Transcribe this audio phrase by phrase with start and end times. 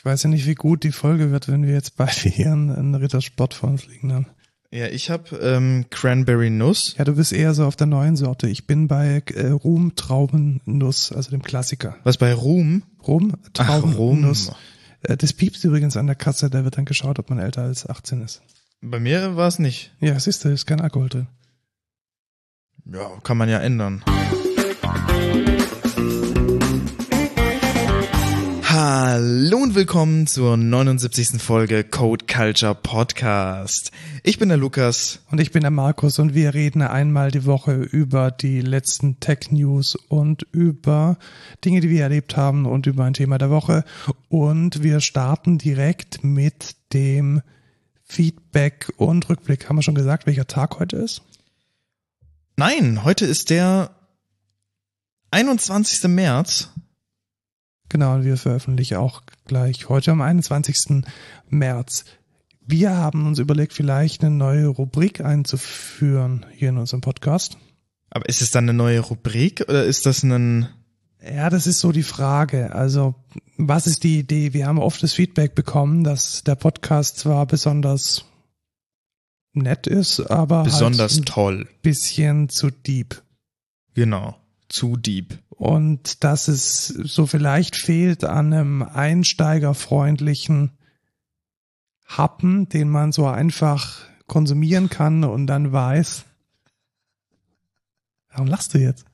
[0.00, 2.70] Ich weiß ja nicht, wie gut die Folge wird, wenn wir jetzt beide hier einen,
[2.70, 4.28] einen Rittersport vor uns liegen haben.
[4.70, 6.94] Ja, ich habe ähm, Cranberry Nuss.
[6.96, 8.48] Ja, du bist eher so auf der neuen Sorte.
[8.48, 11.98] Ich bin bei äh, Ruhm Traubennuss, also dem Klassiker.
[12.02, 12.82] Was bei Ruhm?
[13.06, 14.48] Rum Ach, Traubennuss.
[14.48, 14.56] Rum.
[15.02, 17.86] Äh, das piepst übrigens an der Kasse, da wird dann geschaut, ob man älter als
[17.86, 18.40] 18 ist.
[18.80, 19.94] Bei mir war es nicht.
[20.00, 21.26] Ja, siehst du, ist kein Alkohol drin.
[22.86, 24.02] Ja, kann man ja ändern.
[28.82, 31.38] Hallo und willkommen zur 79.
[31.38, 33.90] Folge Code Culture Podcast.
[34.22, 35.20] Ich bin der Lukas.
[35.30, 39.50] Und ich bin der Markus und wir reden einmal die Woche über die letzten Tech
[39.50, 41.18] News und über
[41.62, 43.84] Dinge, die wir erlebt haben und über ein Thema der Woche.
[44.30, 47.42] Und wir starten direkt mit dem
[48.02, 49.68] Feedback und Rückblick.
[49.68, 51.20] Haben wir schon gesagt, welcher Tag heute ist?
[52.56, 53.90] Nein, heute ist der
[55.32, 56.04] 21.
[56.04, 56.70] März.
[57.90, 61.02] Genau, wir veröffentlichen auch gleich heute am 21.
[61.48, 62.04] März.
[62.64, 67.58] Wir haben uns überlegt, vielleicht eine neue Rubrik einzuführen hier in unserem Podcast.
[68.10, 70.68] Aber ist es dann eine neue Rubrik oder ist das ein...
[71.22, 72.74] Ja, das ist so die Frage.
[72.74, 73.14] Also,
[73.58, 74.54] was ist die Idee?
[74.54, 78.24] Wir haben oft das Feedback bekommen, dass der Podcast zwar besonders
[79.52, 81.68] nett ist, aber Besonders halt ein toll.
[81.82, 83.20] bisschen zu deep.
[83.94, 84.36] Genau.
[84.70, 85.38] Zu deep.
[85.50, 90.70] Und dass es so vielleicht fehlt an einem einsteigerfreundlichen
[92.06, 96.24] Happen, den man so einfach konsumieren kann und dann weiß.
[98.30, 99.04] Warum lachst du jetzt?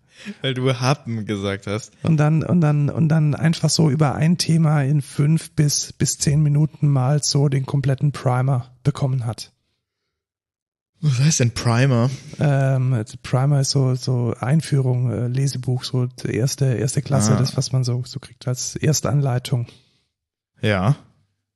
[0.43, 1.93] Weil du Happen gesagt hast.
[2.03, 6.19] Und dann, und dann, und dann einfach so über ein Thema in fünf bis, bis
[6.19, 9.53] zehn Minuten mal so den kompletten Primer bekommen hat.
[11.02, 12.11] Was heißt denn Primer?
[12.41, 17.36] Ähm, Primer ist so, so Einführung, äh, Lesebuch, so erste, erste Klasse, Ah.
[17.38, 19.66] das, was man so, so kriegt als erste Anleitung.
[20.62, 20.97] Ja.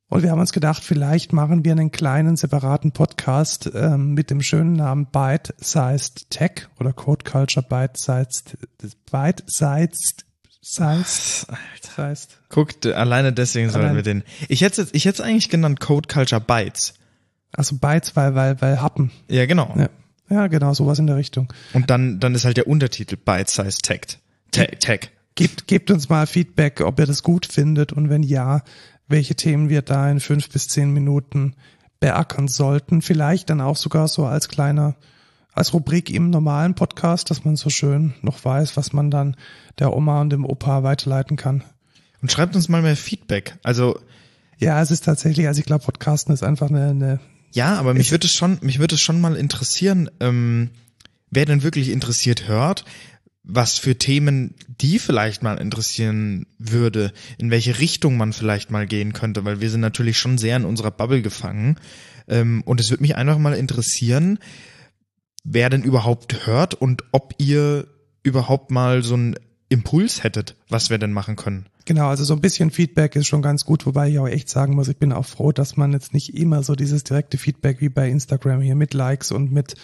[0.08, 4.42] Und wir haben uns gedacht, vielleicht machen wir einen kleinen separaten Podcast ähm, mit dem
[4.42, 8.58] schönen Namen Bite-Sized Tech oder Code Culture Bite-Sized
[9.10, 10.24] Bite-Sized
[10.62, 11.46] Sized
[11.96, 12.38] Sized.
[12.50, 14.22] Guck, d- alleine deswegen sollen wir den.
[14.48, 16.94] Ich hätte ich hätte es eigentlich genannt Code Culture Bytes.
[17.52, 19.10] Also Bytes, weil, weil, weil Happen.
[19.28, 19.74] Ja, genau.
[19.76, 19.88] Ja.
[20.28, 21.52] ja, genau, sowas in der Richtung.
[21.72, 24.18] Und dann dann ist halt der Untertitel Bite Size Tech.
[24.50, 24.78] Tech.
[24.80, 25.10] Tech.
[25.34, 28.62] Gebt, gebt uns mal Feedback, ob ihr das gut findet und wenn ja,
[29.08, 31.54] welche Themen wir da in fünf bis zehn Minuten
[31.98, 33.02] beackern sollten.
[33.02, 34.96] Vielleicht dann auch sogar so als kleiner,
[35.52, 39.36] als Rubrik im normalen Podcast, dass man so schön noch weiß, was man dann
[39.78, 41.64] der Oma und dem Opa weiterleiten kann.
[42.22, 43.56] Und schreibt uns mal mehr Feedback.
[43.62, 43.98] Also
[44.58, 47.20] Ja, es ist tatsächlich, also ich glaube, Podcasten ist einfach eine, eine
[47.52, 50.70] ja, aber mich würde es schon mich würde es schon mal interessieren, ähm,
[51.30, 52.84] wer denn wirklich interessiert hört,
[53.42, 59.12] was für Themen die vielleicht mal interessieren würde, in welche Richtung man vielleicht mal gehen
[59.12, 61.76] könnte, weil wir sind natürlich schon sehr in unserer Bubble gefangen.
[62.28, 64.38] Ähm, und es würde mich einfach mal interessieren,
[65.42, 67.88] wer denn überhaupt hört und ob ihr
[68.22, 69.36] überhaupt mal so einen
[69.70, 71.66] Impuls hättet, was wir denn machen können.
[71.86, 74.74] Genau, also so ein bisschen Feedback ist schon ganz gut, wobei ich auch echt sagen
[74.74, 77.88] muss, ich bin auch froh, dass man jetzt nicht immer so dieses direkte Feedback wie
[77.88, 79.74] bei Instagram hier mit Likes und mit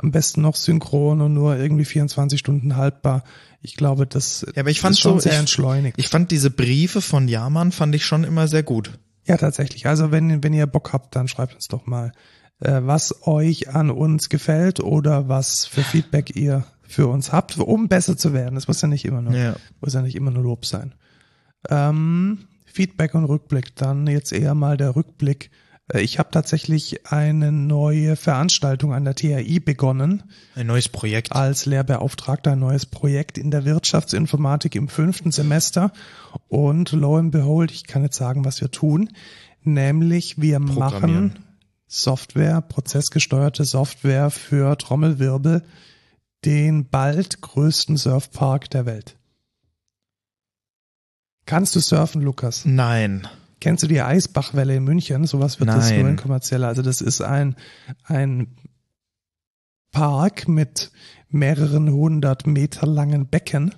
[0.00, 3.24] am besten noch synchron und nur irgendwie 24 Stunden haltbar.
[3.60, 5.98] Ich glaube, das Ja, aber ich fand ist schon so, sehr ich- entschleunigt.
[5.98, 8.98] Ich fand diese Briefe von Jaman fand ich schon immer sehr gut.
[9.26, 9.86] ja, tatsächlich.
[9.86, 12.12] Also wenn, wenn ihr Bock habt, dann schreibt uns doch mal,
[12.60, 17.88] äh, was euch an uns gefällt oder was für Feedback ihr für uns habt, um
[17.88, 18.54] besser zu werden.
[18.54, 19.56] Das muss ja nicht immer nur Ja.
[19.80, 20.94] Muss ja nicht immer nur Lob sein.
[21.70, 23.76] Ähm, Feedback und Rückblick.
[23.76, 25.50] Dann jetzt eher mal der Rückblick.
[25.92, 30.22] Äh, Ich habe tatsächlich eine neue Veranstaltung an der THI begonnen
[30.54, 31.32] Ein neues Projekt.
[31.32, 35.92] als Lehrbeauftragter, ein neues Projekt in der Wirtschaftsinformatik im fünften Semester.
[36.48, 39.08] Und lo and behold, ich kann jetzt sagen, was wir tun.
[39.64, 41.38] Nämlich wir machen.
[41.86, 45.62] Software, prozessgesteuerte Software für Trommelwirbel,
[46.44, 49.16] den bald größten Surfpark der Welt.
[51.46, 52.64] Kannst du surfen, Lukas?
[52.64, 53.26] Nein.
[53.60, 55.24] Kennst du die Eisbachwelle in München?
[55.24, 56.00] Sowas wird das Nein.
[56.00, 56.68] nur in kommerzieller.
[56.68, 57.56] Also das ist ein,
[58.04, 58.56] ein
[59.92, 60.90] Park mit
[61.28, 63.74] mehreren hundert Meter langen Becken,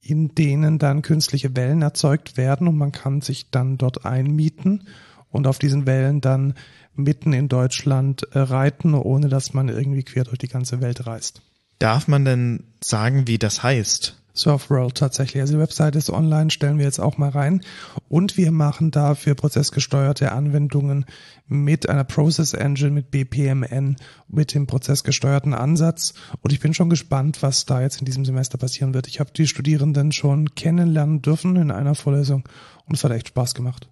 [0.00, 4.86] in denen dann künstliche Wellen erzeugt werden und man kann sich dann dort einmieten
[5.30, 6.54] und auf diesen Wellen dann
[6.94, 11.42] mitten in Deutschland äh, reiten, ohne dass man irgendwie quer durch die ganze Welt reist.
[11.78, 14.16] Darf man denn sagen, wie das heißt?
[14.36, 15.40] Surfworld tatsächlich.
[15.40, 17.62] Also die Webseite ist online, stellen wir jetzt auch mal rein.
[18.08, 21.06] Und wir machen dafür prozessgesteuerte Anwendungen
[21.48, 23.96] mit einer Process Engine, mit BPMN,
[24.28, 26.14] mit dem prozessgesteuerten Ansatz.
[26.42, 29.08] Und ich bin schon gespannt, was da jetzt in diesem Semester passieren wird.
[29.08, 32.44] Ich habe die Studierenden schon kennenlernen dürfen in einer Vorlesung
[32.86, 33.88] und es hat echt Spaß gemacht.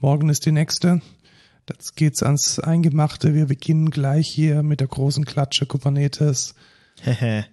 [0.00, 1.00] Morgen ist die nächste.
[1.68, 3.34] Jetzt geht's ans Eingemachte.
[3.34, 6.54] Wir beginnen gleich hier mit der großen Klatsche Kubernetes.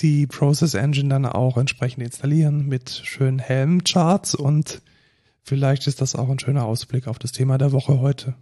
[0.00, 4.82] die Process Engine dann auch entsprechend installieren mit schönen Helm-Charts und
[5.42, 8.34] vielleicht ist das auch ein schöner Ausblick auf das Thema der Woche heute.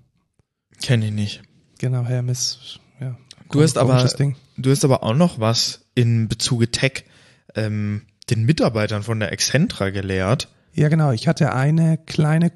[0.80, 1.42] Kenne ich nicht.
[1.78, 3.16] Genau, Helm ist, ja.
[3.50, 4.36] Du hast aber, Ding.
[4.56, 7.04] du hast aber auch noch was in Bezuge Tech
[7.54, 10.48] ähm, den Mitarbeitern von der Excentra gelehrt.
[10.74, 11.12] Ja, genau.
[11.12, 12.52] Ich hatte eine kleine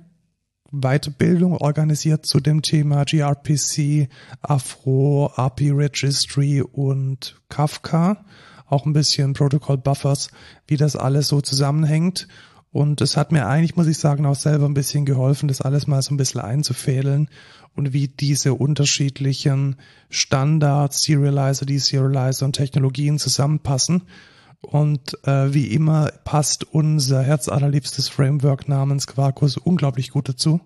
[0.72, 4.08] Weiterbildung organisiert zu dem Thema gRPC,
[4.40, 8.24] Afro, API Registry und Kafka.
[8.66, 10.30] Auch ein bisschen Protocol Buffers,
[10.66, 12.26] wie das alles so zusammenhängt.
[12.72, 15.86] Und es hat mir eigentlich, muss ich sagen, auch selber ein bisschen geholfen, das alles
[15.86, 17.28] mal so ein bisschen einzufädeln
[17.74, 19.76] und wie diese unterschiedlichen
[20.08, 24.04] Standards, Serializer, Deserializer und Technologien zusammenpassen.
[24.62, 30.60] Und äh, wie immer passt unser herzallerliebstes Framework namens Quarkus unglaublich gut dazu.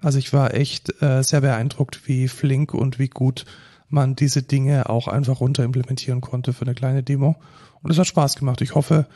[0.00, 3.46] Also ich war echt äh, sehr beeindruckt, wie flink und wie gut
[3.88, 7.36] man diese Dinge auch einfach runter implementieren konnte für eine kleine Demo.
[7.82, 8.60] Und es hat Spaß gemacht.
[8.60, 9.06] Ich hoffe,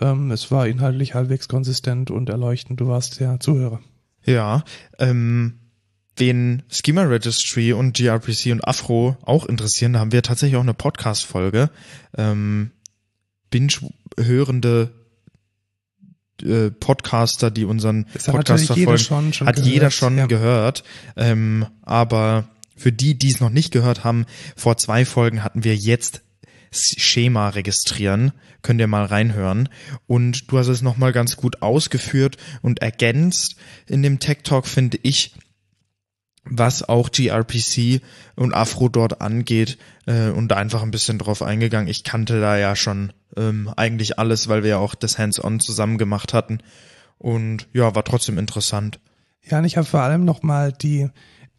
[0.00, 2.80] ähm, es war inhaltlich halbwegs konsistent und erleuchtend.
[2.80, 3.80] Du warst der Zuhörer.
[4.24, 4.64] Ja,
[4.98, 5.58] ähm,
[6.16, 10.74] wen Schema Registry und gRPC und Afro auch interessieren, da haben wir tatsächlich auch eine
[10.74, 11.70] Podcast-Folge.
[12.16, 12.70] Ähm,
[13.50, 14.92] Binge-hörende
[16.42, 19.72] äh, Podcaster, die unseren Podcast natürlich jeder verfolgen, schon, schon hat gehört.
[19.72, 20.26] jeder schon ja.
[20.26, 20.84] gehört.
[21.16, 24.26] Ähm, aber für die, die es noch nicht gehört haben,
[24.56, 26.22] vor zwei Folgen hatten wir jetzt
[26.72, 28.32] Schema registrieren.
[28.62, 29.68] Könnt ihr mal reinhören.
[30.06, 33.56] Und du hast es nochmal ganz gut ausgeführt und ergänzt
[33.86, 35.34] in dem Tech Talk, finde ich,
[36.44, 38.00] was auch gRPC
[38.34, 41.88] und Afro dort angeht äh, und einfach ein bisschen drauf eingegangen.
[41.88, 45.98] Ich kannte da ja schon ähm, eigentlich alles, weil wir ja auch das Hands-on zusammen
[45.98, 46.58] gemacht hatten.
[47.18, 49.00] Und ja, war trotzdem interessant.
[49.42, 51.08] Ja, und ich habe vor allem nochmal die,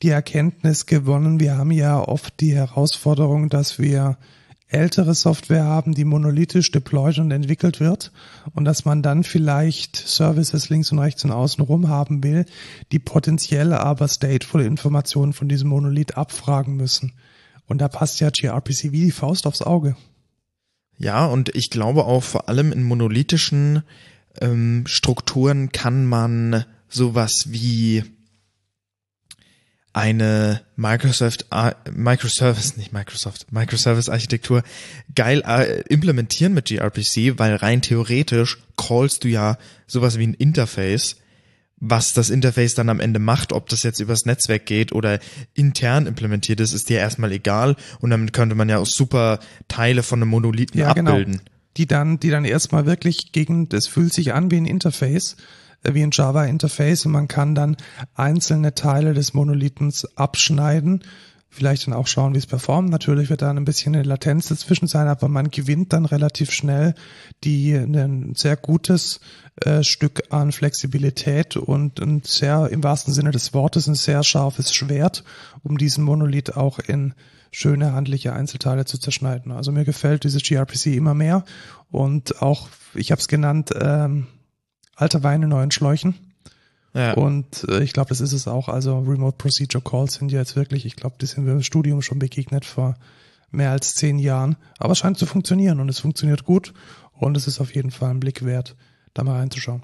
[0.02, 1.40] die Erkenntnis gewonnen.
[1.40, 4.18] Wir haben ja oft die Herausforderung, dass wir
[4.72, 8.12] ältere Software haben, die monolithisch deployed und entwickelt wird
[8.54, 12.46] und dass man dann vielleicht Services links und rechts und außen rum haben will,
[12.92, 17.14] die potenziell aber stateful Informationen von diesem Monolith abfragen müssen.
[17.68, 19.96] Und da passt ja gRPC wie die Faust aufs Auge.
[20.98, 23.84] Ja, und ich glaube auch vor allem in monolithischen
[24.40, 28.04] ähm, Strukturen kann man sowas wie
[29.94, 31.48] eine Microsoft,
[31.94, 34.64] Microservice, nicht Microsoft, Microservice-Architektur
[35.16, 39.58] geil äh, implementieren mit gRPC, weil rein theoretisch callst du ja
[39.88, 41.18] sowas wie ein Interface,
[41.82, 45.20] was das Interface dann am Ende macht, ob das jetzt übers Netzwerk geht oder
[45.56, 50.04] intern implementiert ist, ist dir erstmal egal und damit könnte man ja auch super Teile
[50.04, 51.12] von einem Monolithen Ja, genau.
[51.12, 51.42] abbilden.
[51.78, 55.38] Die dann, die dann erstmal wirklich gegen, das fühlt sich an wie ein Interface,
[55.84, 57.78] wie ein Java-Interface und man kann dann
[58.14, 61.04] einzelne Teile des Monolithens abschneiden,
[61.50, 62.90] vielleicht dann auch schauen, wie es performt.
[62.90, 66.96] Natürlich wird da ein bisschen eine Latenz dazwischen sein, aber man gewinnt dann relativ schnell
[67.44, 69.20] die ein sehr gutes
[69.58, 74.74] äh, Stück an Flexibilität und ein sehr, im wahrsten Sinne des Wortes, ein sehr scharfes
[74.74, 75.24] Schwert,
[75.64, 77.14] um diesen Monolith auch in
[77.52, 79.52] schöne handliche Einzelteile zu zerschneiden.
[79.52, 81.44] Also mir gefällt dieses gRPC immer mehr
[81.90, 84.28] und auch, ich habe es genannt, ähm,
[85.02, 86.16] alter Wein in neuen Schläuchen.
[86.94, 87.14] Ja.
[87.14, 88.68] Und äh, ich glaube, das ist es auch.
[88.68, 92.02] Also Remote Procedure Calls sind ja jetzt wirklich, ich glaube, die sind wir im Studium
[92.02, 92.96] schon begegnet vor
[93.50, 94.58] mehr als zehn Jahren.
[94.78, 96.74] Aber es scheint zu funktionieren und es funktioniert gut
[97.14, 98.76] und es ist auf jeden Fall ein Blick wert,
[99.14, 99.84] da mal reinzuschauen.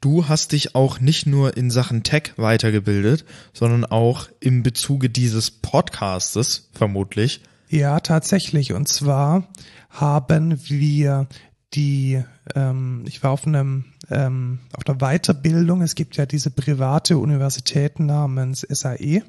[0.00, 5.50] Du hast dich auch nicht nur in Sachen Tech weitergebildet, sondern auch im Bezuge dieses
[5.50, 7.40] Podcastes, vermutlich.
[7.70, 8.74] Ja, tatsächlich.
[8.74, 9.48] Und zwar
[9.88, 11.26] haben wir
[11.74, 12.22] die,
[12.54, 15.82] ähm, ich war auf einem, ähm, auf einer Weiterbildung.
[15.82, 19.22] Es gibt ja diese private Universitäten namens SAE.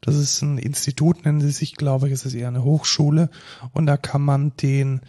[0.00, 3.30] Das ist ein Institut, nennen sie sich, glaube ich, es ist eher eine Hochschule.
[3.72, 5.00] Und da kann man den,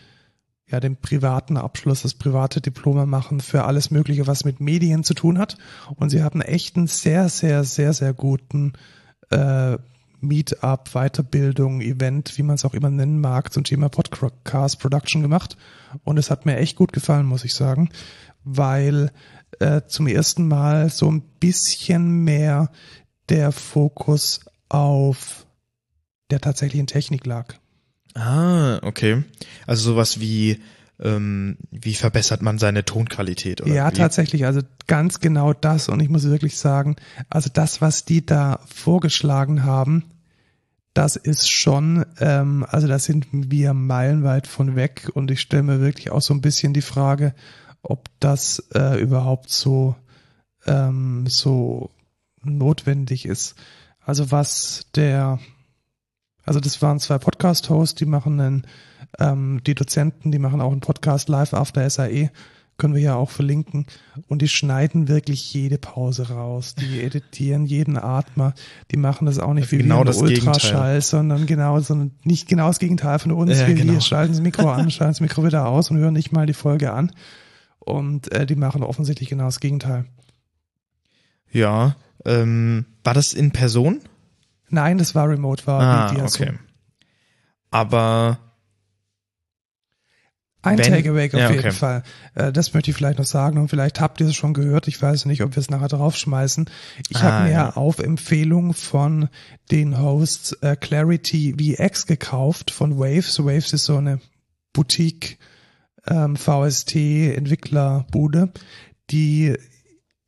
[0.68, 5.14] ja, den privaten Abschluss, das private Diploma machen für alles Mögliche, was mit Medien zu
[5.14, 5.58] tun hat.
[5.96, 8.74] Und sie haben echt einen sehr, sehr, sehr, sehr guten
[9.30, 9.78] äh,
[10.20, 15.58] Meetup, Weiterbildung, Event, wie man es auch immer nennen mag, zum Thema Podcast Production gemacht.
[16.04, 17.90] Und es hat mir echt gut gefallen, muss ich sagen,
[18.44, 19.12] weil
[19.60, 22.72] äh, zum ersten Mal so ein bisschen mehr
[23.30, 25.46] der Fokus auf
[26.30, 27.56] der tatsächlichen Technik lag.
[28.14, 29.24] Ah, okay.
[29.66, 30.62] Also sowas wie,
[31.00, 33.62] ähm, wie verbessert man seine Tonqualität?
[33.62, 33.96] Oder Ja, wie?
[33.96, 35.90] tatsächlich, also ganz genau das.
[35.90, 36.96] Und ich muss wirklich sagen,
[37.30, 40.06] also das, was die da vorgeschlagen haben,
[40.94, 45.12] das ist schon, ähm, also da sind wir meilenweit von weg.
[45.14, 47.36] Und ich stelle mir wirklich auch so ein bisschen die Frage,
[47.84, 49.96] ob das äh, überhaupt so
[50.66, 51.92] ähm, so
[52.44, 53.56] notwendig ist.
[54.00, 55.40] Also was der,
[56.44, 58.68] also das waren zwei Podcast-Hosts, die machen einen,
[59.20, 62.32] ähm, die Dozenten, die machen auch einen Podcast live after SAE
[62.78, 63.86] können wir ja auch verlinken.
[64.28, 66.76] Und die schneiden wirklich jede Pause raus.
[66.76, 68.54] Die editieren jeden Atmer.
[68.92, 72.80] Die machen das auch nicht wie Genau wir Ultraschall, sondern genau, sondern nicht genau das
[72.80, 73.60] Gegenteil von uns.
[73.60, 74.00] Ja, wir genau.
[74.00, 76.94] schalten das Mikro an, schalten das Mikro wieder aus und hören nicht mal die Folge
[76.94, 77.12] an.
[77.80, 80.06] Und äh, die machen offensichtlich genau das Gegenteil.
[81.52, 81.96] Ja,
[82.26, 84.02] ähm, war das in Person?
[84.70, 86.54] Nein, das war Remote, war Ah, okay.
[87.72, 88.40] Aber
[90.64, 91.72] Ein Takeaway auf ja, jeden okay.
[91.72, 92.04] Fall.
[92.36, 94.88] Äh, das möchte ich vielleicht noch sagen und vielleicht habt ihr es schon gehört.
[94.88, 96.70] Ich weiß nicht, ob wir es nachher draufschmeißen.
[97.10, 97.76] Ich Ah, habe mir ja.
[97.76, 99.30] auf Empfehlung von
[99.72, 103.40] den Hosts äh, Clarity VX gekauft von Waves.
[103.40, 104.20] Waves ist so eine
[104.74, 105.38] Boutique
[106.08, 108.52] ähm, VST Entwicklerbude,
[109.10, 109.56] die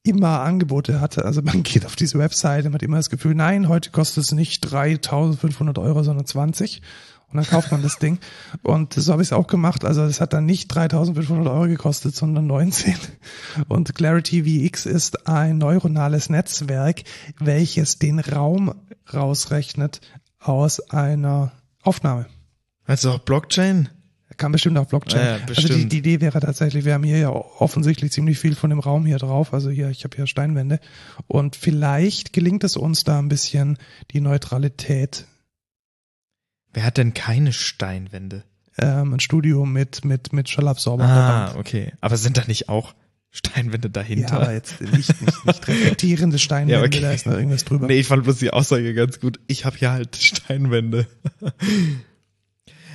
[0.03, 1.25] immer Angebote hatte.
[1.25, 4.31] Also man geht auf diese Webseite und hat immer das Gefühl, nein, heute kostet es
[4.31, 6.81] nicht 3500 Euro, sondern 20.
[7.31, 8.17] Und dann kauft man das Ding.
[8.63, 9.85] Und so habe ich es auch gemacht.
[9.85, 12.95] Also es hat dann nicht 3500 Euro gekostet, sondern 19.
[13.67, 17.03] Und Clarity VX ist ein neuronales Netzwerk,
[17.39, 18.73] welches den Raum
[19.13, 20.01] rausrechnet
[20.39, 21.51] aus einer
[21.83, 22.25] Aufnahme.
[22.85, 23.89] also auch Blockchain?
[24.37, 25.25] Kann bestimmt auch Blockchain.
[25.25, 25.91] Ja, also die, bestimmt.
[25.91, 29.17] die Idee wäre tatsächlich, wir haben hier ja offensichtlich ziemlich viel von dem Raum hier
[29.17, 29.53] drauf.
[29.53, 30.79] Also hier, ich habe hier Steinwände.
[31.27, 33.77] Und vielleicht gelingt es uns da ein bisschen
[34.11, 35.25] die Neutralität.
[36.73, 38.43] Wer hat denn keine Steinwände?
[38.77, 41.03] Ähm, ein Studio mit, mit, mit Schallabsorber.
[41.03, 41.91] Ah, okay.
[42.01, 42.93] Aber sind da nicht auch
[43.31, 44.33] Steinwände Ja, dahinter?
[44.41, 47.01] aber jetzt nicht, nicht, nicht reflektierende Steinwände, Ja, okay.
[47.01, 47.87] da ist noch irgendwas drüber.
[47.87, 49.39] Nee, ich fand bloß die Aussage ganz gut.
[49.47, 51.07] Ich habe hier halt Steinwände.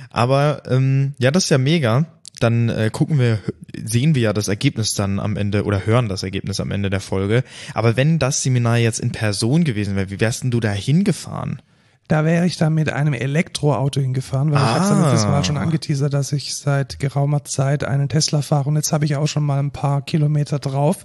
[0.09, 2.05] Aber ähm, ja, das ist ja mega.
[2.39, 3.39] Dann äh, gucken wir,
[3.81, 6.99] sehen wir ja das Ergebnis dann am Ende oder hören das Ergebnis am Ende der
[6.99, 7.43] Folge.
[7.73, 11.61] Aber wenn das Seminar jetzt in Person gewesen wäre, wie wärst denn du da hingefahren?
[12.07, 15.11] Da wäre ich dann mit einem Elektroauto hingefahren, weil ich habe Ah.
[15.11, 19.05] letztes Mal schon angeteasert, dass ich seit geraumer Zeit einen Tesla fahre und jetzt habe
[19.05, 20.97] ich auch schon mal ein paar Kilometer drauf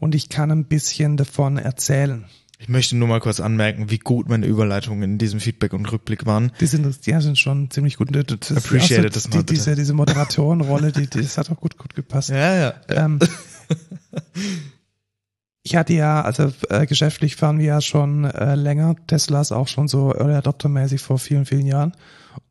[0.00, 2.24] und ich kann ein bisschen davon erzählen.
[2.58, 6.26] Ich möchte nur mal kurz anmerken, wie gut meine Überleitungen in diesem Feedback und Rückblick
[6.26, 6.52] waren.
[6.60, 8.10] Die sind, die sind schon ziemlich gut.
[8.12, 9.54] Das Appreciate it, das mal die, bitte.
[9.54, 12.28] diese, diese Moderatorenrolle, die, die, das hat auch gut, gut gepasst.
[12.28, 12.74] Ja, ja.
[12.88, 13.18] Ähm,
[15.62, 19.88] ich hatte ja, also äh, geschäftlich fahren wir ja schon äh, länger, Teslas auch schon
[19.88, 21.92] so Early Adopter-mäßig vor vielen, vielen Jahren.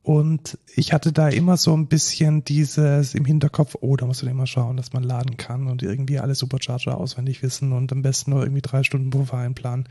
[0.03, 4.27] Und ich hatte da immer so ein bisschen dieses im Hinterkopf, oh, da musst du
[4.27, 8.31] immer schauen, dass man laden kann und irgendwie alle Supercharger auswendig wissen und am besten
[8.31, 9.87] nur irgendwie drei Stunden Puffer einplanen.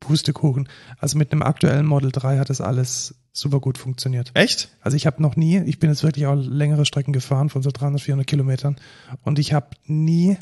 [0.00, 0.68] Pustekuchen.
[0.98, 4.30] Also mit einem aktuellen Model 3 hat das alles super gut funktioniert.
[4.34, 4.76] Echt?
[4.80, 7.70] Also ich habe noch nie, ich bin jetzt wirklich auch längere Strecken gefahren von so
[7.72, 8.76] 300, 400 Kilometern
[9.22, 10.36] und ich habe nie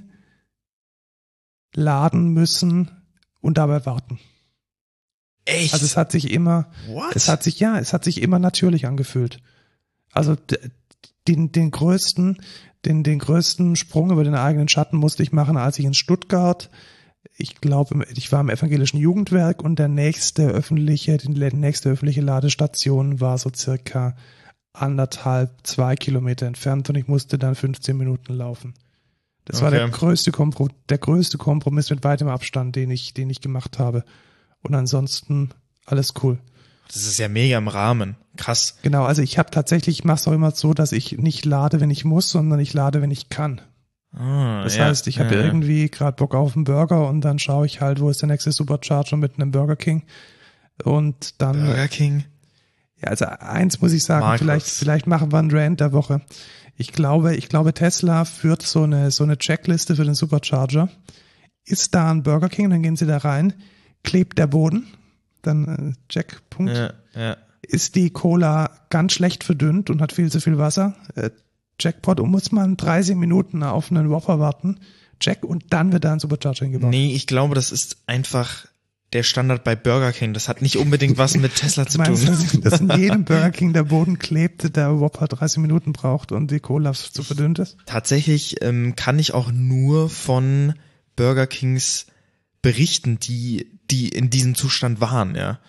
[1.75, 2.91] laden müssen
[3.41, 4.19] und dabei warten.
[5.45, 5.73] Echt?
[5.73, 7.15] Also es hat sich immer, What?
[7.15, 9.41] es hat sich, ja, es hat sich immer natürlich angefühlt.
[10.13, 10.37] Also
[11.29, 12.39] den, den größten,
[12.85, 16.71] den, den größten Sprung über den eigenen Schatten musste ich machen, als ich in Stuttgart,
[17.37, 23.21] ich glaube, ich war im evangelischen Jugendwerk und der nächste öffentliche, die nächste öffentliche Ladestation
[23.21, 24.17] war so circa
[24.73, 28.75] anderthalb, zwei Kilometer entfernt und ich musste dann 15 Minuten laufen.
[29.47, 29.79] Das war Okay.
[29.79, 34.05] der größte Kompro der größte Kompromiss mit weitem Abstand, den ich, den ich gemacht habe.
[34.63, 35.51] Und ansonsten
[35.87, 36.39] alles cool.
[36.89, 38.17] das ist ja mega im Rahmen.
[38.37, 38.77] Krass.
[38.83, 41.81] Genau, also ich habe tatsächlich, ich mache es auch immer so, dass ich nicht lade,
[41.81, 43.61] wenn ich muss, sondern ich lade, wenn ich kann.
[44.13, 44.85] Ah, Das ja.
[44.87, 45.43] heißt, ich habe ja.
[45.43, 48.51] irgendwie gerade Bock auf einen Burger und dann schaue ich halt, wo ist der nächste
[48.53, 50.03] Supercharger mit einem Burger King.
[50.85, 52.25] Und dann, Burger King.
[53.03, 54.41] ja, also eins muss ich sagen, Markus.
[54.41, 56.21] vielleicht, vielleicht machen wir einen Rant der Woche.
[56.77, 60.89] Ich glaube, ich glaube, Tesla führt so eine, so eine Checkliste für den Supercharger.
[61.65, 63.55] Ist da ein Burger King, dann gehen sie da rein,
[64.05, 64.87] klebt der Boden,
[65.43, 66.77] dann äh, Checkpunkt.
[66.77, 67.37] Ja, ja.
[67.63, 70.95] ist die Cola ganz schlecht verdünnt und hat viel zu viel Wasser.
[71.15, 71.31] Äh,
[71.81, 74.81] Jackpot und muss man 30 Minuten auf einen Whopper warten.
[75.19, 76.91] Check und dann wird da ein Supercharger eingebaut.
[76.91, 78.67] Nee, ich glaube, das ist einfach
[79.13, 80.35] der Standard bei Burger King.
[80.35, 82.35] Das hat nicht unbedingt was mit Tesla zu meinst, tun.
[82.35, 86.51] dass, dass in jedem Burger King der Boden klebt, der Whopper 30 Minuten braucht und
[86.51, 87.77] die Cola zu verdünnt ist?
[87.87, 90.75] Tatsächlich ähm, kann ich auch nur von
[91.15, 92.07] Burger Kings
[92.63, 95.61] berichten, die, die in diesem Zustand waren, ja.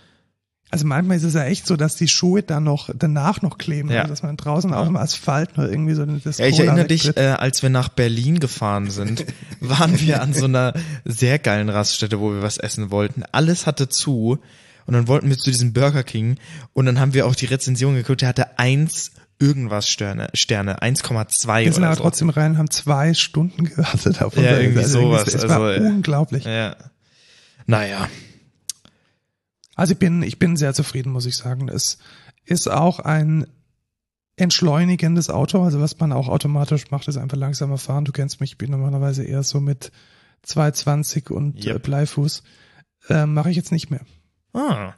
[0.69, 3.89] Also manchmal ist es ja echt so, dass die Schuhe dann noch danach noch kleben,
[3.89, 4.01] Ja.
[4.01, 7.15] also dass man draußen auf dem Asphalt noch irgendwie so das Ja, ich erinnere dich,
[7.15, 9.25] äh, als wir nach Berlin gefahren sind,
[9.61, 10.73] waren wir an so einer
[11.05, 13.23] sehr geilen Raststätte, wo wir was essen wollten.
[13.31, 14.39] Alles hatte zu
[14.85, 16.37] und dann wollten wir zu diesem Burger King
[16.73, 21.63] und dann haben wir auch die Rezension geguckt, der hatte eins irgendwas Sterne, Sterne 1,2
[21.65, 22.01] Wir sind aber so.
[22.01, 25.75] trotzdem rein und haben zwei Stunden gewartet auf Ja, unser- irgendwie also sowas, Es war
[25.75, 26.43] äh, unglaublich.
[26.43, 26.75] Ja.
[27.67, 28.07] Naja.
[29.77, 31.69] Also ich bin, ich bin sehr zufrieden, muss ich sagen.
[31.69, 31.99] Es
[32.45, 33.45] ist auch ein
[34.35, 35.63] entschleunigendes Auto.
[35.63, 38.03] Also was man auch automatisch macht, ist einfach langsamer fahren.
[38.05, 39.91] Du kennst mich, ich bin normalerweise eher so mit
[40.43, 41.75] 220 und Yep.
[41.75, 42.43] äh, Bleifuß.
[43.09, 44.01] Äh, Mache ich jetzt nicht mehr.
[44.53, 44.93] Ah,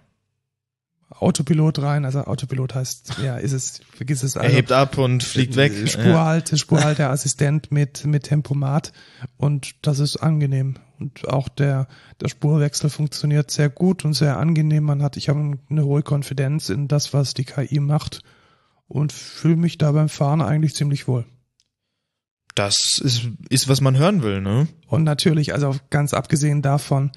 [1.12, 4.36] Autopilot rein, also Autopilot heißt, ja, ist es, vergiss es.
[4.36, 5.74] er Also, hebt ab und fliegt weg.
[5.89, 8.93] Spurhalte, Spurhalteassistent mit, mit Tempomat
[9.36, 10.75] und das ist angenehm.
[11.00, 11.88] Und auch der,
[12.22, 14.84] der Spurwechsel funktioniert sehr gut und sehr angenehm.
[14.84, 18.22] Man hat, ich habe eine hohe Konfidenz in das, was die KI macht
[18.88, 21.25] und fühle mich da beim Fahren eigentlich ziemlich wohl.
[22.56, 24.68] Das ist, ist, was man hören will, ne?
[24.88, 27.12] Und natürlich, also ganz abgesehen davon,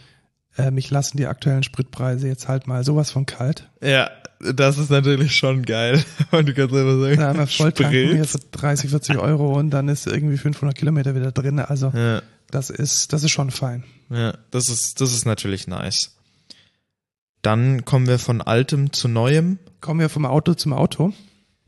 [0.56, 3.70] äh, mich lassen die aktuellen Spritpreise jetzt halt mal sowas von kalt.
[3.82, 4.10] Ja,
[4.40, 6.04] das ist natürlich schon geil.
[6.30, 8.42] Und du kannst einfach sagen, Volltanken hier Sprit.
[8.42, 11.58] für 30, 40 Euro und dann ist irgendwie 500 Kilometer wieder drin.
[11.60, 13.84] Also Ja, das ist, das ist schon fein.
[14.10, 16.16] ja, das ist, das ist natürlich nice.
[17.42, 19.58] Dann kommen wir von altem zu neuem.
[19.80, 21.12] Kommen wir vom Auto zum Auto.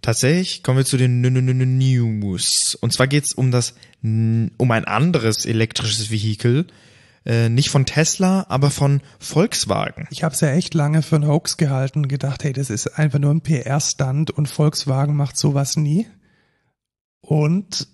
[0.02, 2.76] Tatsächlich kommen wir zu den News.
[2.80, 6.66] Und zwar geht's um das, um ein anderes elektrisches Vehikel.
[7.26, 10.06] Äh, nicht von Tesla, aber von Volkswagen.
[10.10, 12.98] Ich habe es ja echt lange für einen Hoax gehalten und gedacht, hey, das ist
[12.98, 16.06] einfach nur ein PR-Stand und Volkswagen macht sowas nie.
[17.22, 17.88] Und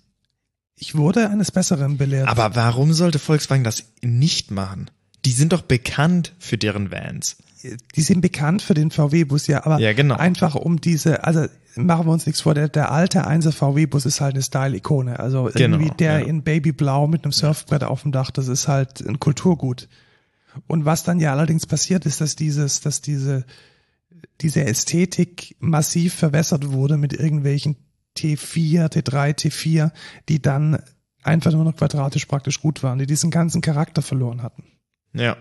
[0.81, 2.27] ich wurde eines Besseren belehrt.
[2.27, 4.89] Aber warum sollte Volkswagen das nicht machen?
[5.25, 7.37] Die sind doch bekannt für deren Vans.
[7.95, 10.15] die sind bekannt für den VW-Bus, ja, aber Ja, genau.
[10.15, 11.45] einfach um diese, also
[11.75, 15.19] machen wir uns nichts vor, der, der alte 1er VW-Bus ist halt eine Style-Ikone.
[15.19, 16.25] Also Genau, irgendwie der ja.
[16.25, 19.87] in Babyblau mit einem Surfbrett auf dem Dach, das ist halt ein Kulturgut.
[20.65, 23.45] Und was dann ja allerdings passiert ist, dass dieses, dass diese,
[24.41, 27.75] diese Ästhetik massiv verwässert wurde mit irgendwelchen
[28.21, 29.91] T4, T3, T4,
[30.29, 30.81] die dann
[31.23, 34.63] einfach nur noch quadratisch praktisch gut waren, die diesen ganzen Charakter verloren hatten.
[35.13, 35.37] Ja.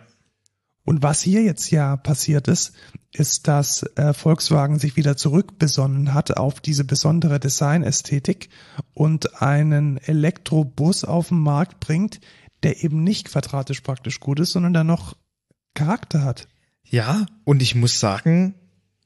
[0.84, 2.72] Und was hier jetzt ja passiert ist,
[3.12, 8.48] ist, dass äh, Volkswagen sich wieder zurückbesonnen hat auf diese besondere Designästhetik
[8.94, 12.20] und einen Elektrobus auf den Markt bringt,
[12.62, 15.16] der eben nicht quadratisch praktisch gut ist, sondern der noch
[15.74, 16.48] Charakter hat.
[16.84, 18.54] Ja, und ich muss sagen,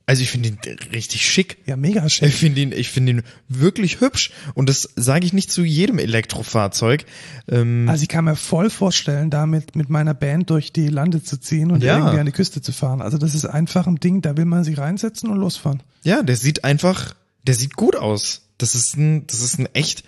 [0.07, 0.59] also ich finde ihn
[0.93, 1.57] richtig schick.
[1.67, 2.33] Ja, mega Ich schick.
[2.33, 4.33] finde ihn, ich finde ihn wirklich hübsch.
[4.55, 7.07] Und das sage ich nicht zu jedem Elektrofahrzeug.
[7.49, 11.39] Ähm, Also ich kann mir voll vorstellen, damit mit meiner Band durch die Lande zu
[11.41, 11.99] ziehen und Ja.
[11.99, 13.01] irgendwie an die Küste zu fahren.
[13.01, 15.83] Also das ist einfach ein Ding, da will man sich reinsetzen und losfahren.
[16.03, 17.15] ja, der sieht einfach,
[17.47, 18.43] der sieht gut aus.
[18.59, 20.05] Das ist ein, das ist ein echt,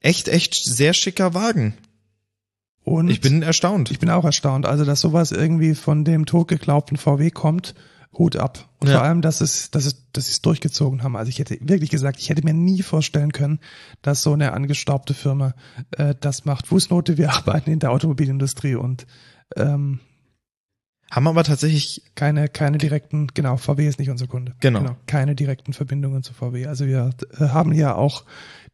[0.00, 1.74] echt, echt sehr schicker Wagen.
[2.84, 3.90] Und Ich bin erstaunt.
[3.90, 4.66] Ich bin auch erstaunt.
[4.66, 7.74] Also, dass sowas irgendwie von dem totgeglaubten VW kommt,
[8.18, 8.68] Hut ab.
[8.80, 8.94] Und Ja.
[8.96, 11.16] vor allem, dass es, dass es, dass sie es durchgezogen haben.
[11.16, 13.58] Also ich hätte wirklich gesagt, ich hätte mir nie vorstellen können,
[14.02, 15.54] dass so eine angestaubte Firma
[15.92, 16.66] äh, das macht.
[16.66, 19.06] Fußnote, wir arbeiten in der Automobilindustrie und
[19.56, 20.00] ähm,
[21.10, 24.54] Haben aber tatsächlich, keine, keine direkten, genau, VW ist nicht unser Kunde.
[24.60, 24.96] Genau.
[25.06, 26.66] keine direkten Verbindungen zu VW.
[26.66, 28.24] Also wir äh, haben hier auch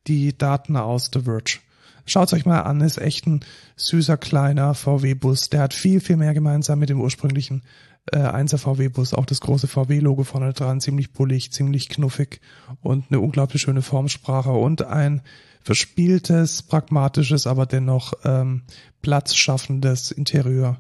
[0.07, 1.59] die Daten aus The Verge.
[2.07, 3.41] Schaut's euch mal an, ist echt ein
[3.77, 5.51] süßer kleiner VW-Bus.
[5.51, 7.63] Der hat viel, viel mehr gemeinsam mit dem ursprünglichen
[8.07, 9.15] äh, 1er VW-Bus.
[9.15, 12.41] Auch das große VW-Logo vorne dran, ziemlich bullig, ziemlich knuffig
[12.81, 15.23] und eine unglaublich schöne Formsprache und ein
[15.63, 18.63] verspieltes, pragmatisches, aber dennoch ähm,
[19.03, 20.79] platzschaffendes Interieur.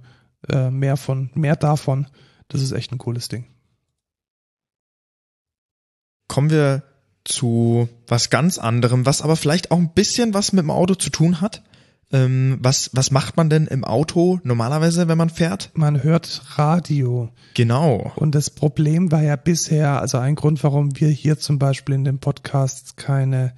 [0.49, 2.07] Äh, mehr von, mehr davon.
[2.49, 3.47] Das ist echt ein cooles Ding.
[6.31, 6.85] kommen wir
[7.25, 11.11] zu was ganz anderem, was aber vielleicht auch ein bisschen was mit dem Auto zu
[11.11, 11.63] tun hat.
[12.13, 15.71] Ähm, was, was macht man denn im Auto normalerweise, wenn man fährt?
[15.75, 17.31] Man hört Radio.
[17.55, 18.13] Genau.
[18.17, 22.05] Und das Problem war ja bisher, also ein Grund, warum wir hier zum Beispiel in
[22.05, 23.55] dem Podcast keine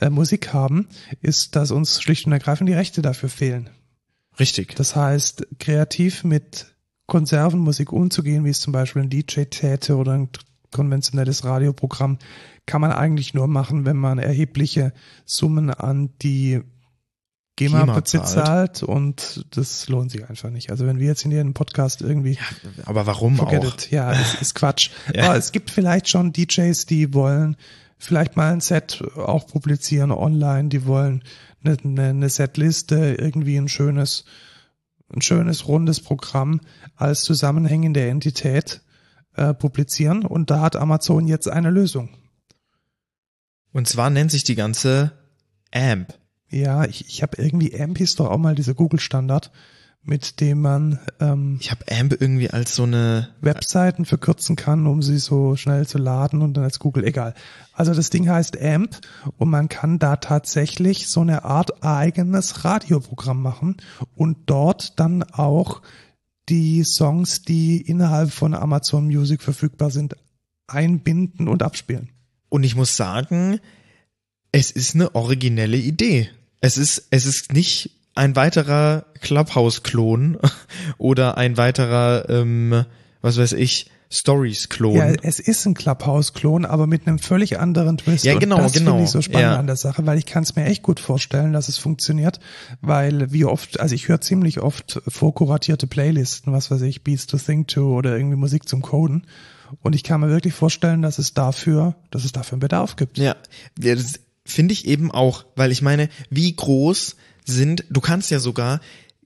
[0.00, 0.88] äh, Musik haben,
[1.22, 3.70] ist, dass uns schlicht und ergreifend die Rechte dafür fehlen.
[4.38, 4.76] Richtig.
[4.76, 6.66] Das heißt, kreativ mit
[7.06, 10.28] Konservenmusik umzugehen, wie es zum Beispiel ein DJ täte oder ein
[10.70, 12.18] konventionelles Radioprogramm,
[12.66, 14.92] kann man eigentlich nur machen, wenn man erhebliche
[15.24, 16.60] Summen an die
[17.58, 18.28] GEMA, GEMA bezahlt.
[18.28, 18.82] zahlt.
[18.84, 20.70] und das lohnt sich einfach nicht.
[20.70, 22.38] Also wenn wir jetzt in jedem Podcast irgendwie
[22.84, 23.52] Aber warum auch?
[23.52, 23.90] it.
[23.90, 24.90] Ja, es ist Quatsch.
[25.14, 25.24] Ja.
[25.24, 27.56] Aber es gibt vielleicht schon DJs, die wollen
[27.98, 31.24] vielleicht mal ein Set auch publizieren online, die wollen
[31.64, 34.24] eine, eine, eine Setliste, irgendwie ein schönes,
[35.12, 36.60] ein schönes rundes Programm
[36.94, 38.82] als zusammenhängende Entität
[39.34, 40.24] äh, publizieren.
[40.24, 42.10] Und da hat Amazon jetzt eine Lösung.
[43.72, 45.12] Und zwar nennt sich die ganze
[45.72, 46.14] AMP.
[46.50, 49.50] Ja, ich, ich habe irgendwie AMP ist doch auch mal dieser Google-Standard,
[50.02, 55.02] mit dem man ähm, Ich habe AMP irgendwie als so eine Webseiten verkürzen kann, um
[55.02, 57.34] sie so schnell zu laden und dann als Google, egal.
[57.74, 58.98] Also das Ding heißt AMP
[59.36, 63.76] und man kann da tatsächlich so eine Art eigenes Radioprogramm machen
[64.14, 65.82] und dort dann auch
[66.48, 70.16] die Songs, die innerhalb von Amazon Music verfügbar sind,
[70.66, 72.10] einbinden und abspielen.
[72.48, 73.60] Und ich muss sagen,
[74.52, 76.30] es ist eine originelle Idee.
[76.60, 80.38] Es ist, es ist nicht ein weiterer Clubhouse-Klon
[80.98, 82.84] oder ein weiterer, ähm,
[83.20, 84.96] was weiß ich, Stories-Klon.
[84.96, 88.24] Ja, es ist ein Clubhouse-Klon, aber mit einem völlig anderen Twist.
[88.24, 88.92] Ja, genau, und das genau.
[88.92, 89.58] finde ich so spannend Ja.
[89.58, 92.40] an der Sache, weil ich kann es mir echt gut vorstellen, dass es funktioniert,
[92.80, 97.36] weil wie oft, also ich höre ziemlich oft vorkuratierte Playlisten, was weiß ich, Beats to
[97.36, 99.26] Think to oder irgendwie Musik zum Coden.
[99.82, 103.18] Und ich kann mir wirklich vorstellen, dass es dafür, dass es dafür einen Bedarf gibt.
[103.18, 103.36] Ja,
[104.48, 108.80] finde ich eben auch, weil ich meine, wie groß sind, du kannst ja sogar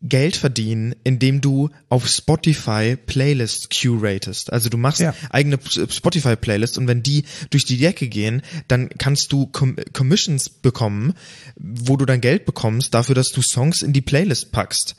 [0.05, 4.53] Geld verdienen, indem du auf Spotify Playlists curatest.
[4.53, 5.15] Also du machst Ja.
[5.31, 10.49] eigene Spotify Playlists und wenn die durch die Decke gehen, dann kannst du Com Commissions
[10.51, 11.15] bekommen,
[11.57, 14.97] wo du dann Geld bekommst dafür, dass du Songs in die Playlist packst.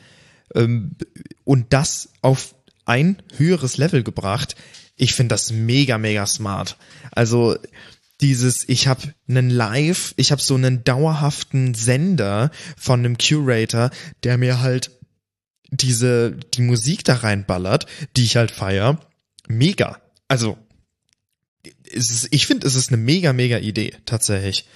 [0.56, 0.92] Ähm,
[1.44, 2.56] und das auf
[2.86, 4.56] ein höheres Level gebracht.
[4.96, 6.78] Ich finde das mega, mega smart.
[7.12, 7.58] Also
[8.22, 13.92] dieses, ich habe einen Live, ich habe so einen dauerhaften Sender von einem Curator,
[14.24, 14.92] der mir halt
[15.72, 19.00] diese, die Musik da reinballert, die ich halt feier.
[19.48, 20.00] Mega.
[20.28, 20.58] Also,
[21.84, 24.68] ist, ich finde, es ist eine mega, mega Idee, tatsächlich.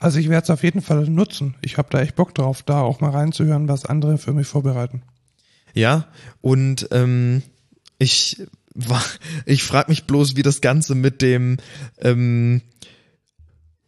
[0.00, 1.56] Also ich werde es auf jeden Fall nutzen.
[1.60, 5.02] Ich habe da echt Bock drauf, da auch mal reinzuhören, was andere für mich vorbereiten.
[5.74, 6.08] Ja,
[6.40, 7.42] und ähm,
[7.98, 8.42] ich
[8.74, 9.04] war,
[9.46, 11.58] ich frage mich bloß, wie das Ganze mit dem
[11.98, 12.62] ähm,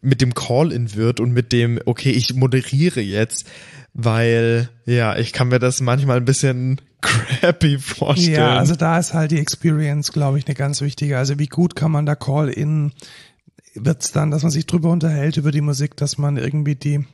[0.01, 3.45] mit dem Call-in wird und mit dem, okay, ich moderiere jetzt,
[3.93, 8.33] weil ja, ich kann mir das manchmal ein bisschen crappy vorstellen.
[8.35, 11.17] Ja, also da ist halt die Experience, glaube ich, eine ganz wichtige.
[11.17, 12.93] Also wie gut kann man da Call-in,
[13.75, 17.05] wird's dann, dass man sich drüber unterhält über die Musik, dass man irgendwie die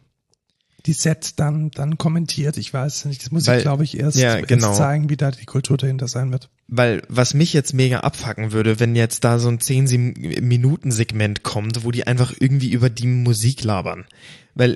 [0.86, 2.56] die Sets dann dann kommentiert.
[2.58, 4.68] Ich weiß nicht, das muss Weil- ich glaube ich erst, ja, genau.
[4.68, 6.50] erst zeigen, wie da die Kultur dahinter sein wird.
[6.68, 11.44] Weil was mich jetzt mega abfacken würde, wenn jetzt da so ein 10 Minuten Segment
[11.44, 14.06] kommt, wo die einfach irgendwie über die Musik labern.
[14.54, 14.76] Weil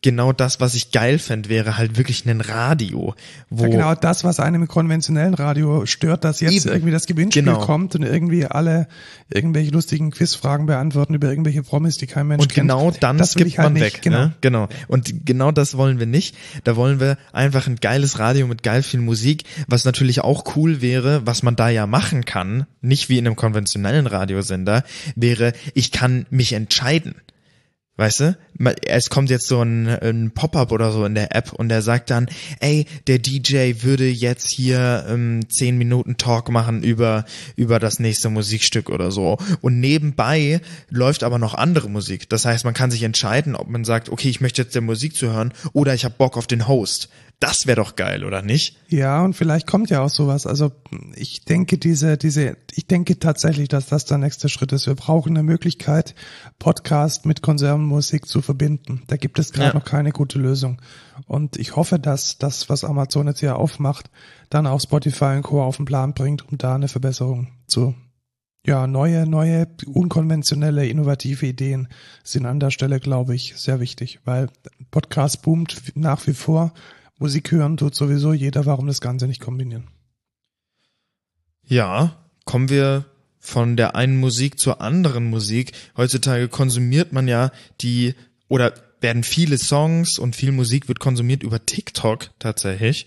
[0.00, 3.14] genau das, was ich geil fände, wäre halt wirklich ein Radio,
[3.50, 6.68] wo Ja, genau das, was einem im konventionellen Radio stört, dass jetzt Eben.
[6.74, 7.58] irgendwie das Gewinnspiel Genau.
[7.64, 8.86] kommt und irgendwie alle
[9.28, 13.02] irgendwelche lustigen Quizfragen beantworten über irgendwelche Promis, die kein Mensch Und genau kennt.
[13.02, 13.94] dann das will skippt ich halt man nicht.
[13.94, 14.02] weg.
[14.02, 14.18] Genau.
[14.26, 14.32] Ne?
[14.40, 14.68] genau.
[14.86, 16.36] Und genau das wollen wir nicht.
[16.64, 20.80] Da wollen wir einfach ein geiles Radio mit geil viel Musik, was natürlich auch cool
[20.80, 24.84] wäre, was man da ja machen kann, nicht wie in einem konventionellen Radiosender,
[25.16, 27.16] wäre, ich kann mich entscheiden.
[27.98, 28.38] Weißt du?
[28.86, 32.10] Es kommt jetzt so ein, ein Pop-up oder so in der App und der sagt
[32.10, 32.28] dann,
[32.60, 37.24] ey, der DJ würde jetzt hier ähm, 10 Minuten Talk machen über,
[37.56, 39.38] über das nächste Musikstück oder so.
[39.62, 42.28] Und nebenbei läuft aber noch andere Musik.
[42.28, 45.16] Das heißt, man kann sich entscheiden, ob man sagt, okay, ich möchte jetzt der Musik
[45.16, 47.08] zuhören oder ich habe Bock auf den Host.
[47.40, 48.76] Das wäre doch geil, oder nicht?
[48.88, 50.44] Ja, und vielleicht kommt ja auch sowas.
[50.44, 50.72] Also
[51.14, 54.88] ich denke, diese, diese, ich denke tatsächlich, dass das der nächste Schritt ist.
[54.88, 56.16] Wir brauchen eine Möglichkeit,
[56.58, 59.02] Podcast mit Konservenmusik zu verbinden.
[59.06, 59.74] Da gibt es gerade Ja.
[59.74, 60.82] noch keine gute Lösung.
[61.26, 64.10] Und ich hoffe, dass das, was Amazon jetzt hier aufmacht,
[64.50, 65.62] dann auch Spotify und Co.
[65.62, 67.94] auf den Plan bringt, um da eine Verbesserung zu
[68.66, 71.88] ja, neue, neue, unkonventionelle, innovative Ideen
[72.24, 74.48] sind an der Stelle, glaube ich, sehr wichtig, weil
[74.90, 76.74] Podcast boomt nach wie vor.
[77.18, 79.88] Musik hören tut sowieso jeder, warum das Ganze nicht kombinieren?
[81.64, 83.04] Ja, kommen wir
[83.38, 85.72] von der einen Musik zur anderen Musik.
[85.96, 87.50] Heutzutage konsumiert man ja
[87.80, 88.14] die
[88.48, 93.06] oder werden viele Songs und viel Musik wird konsumiert über TikTok tatsächlich.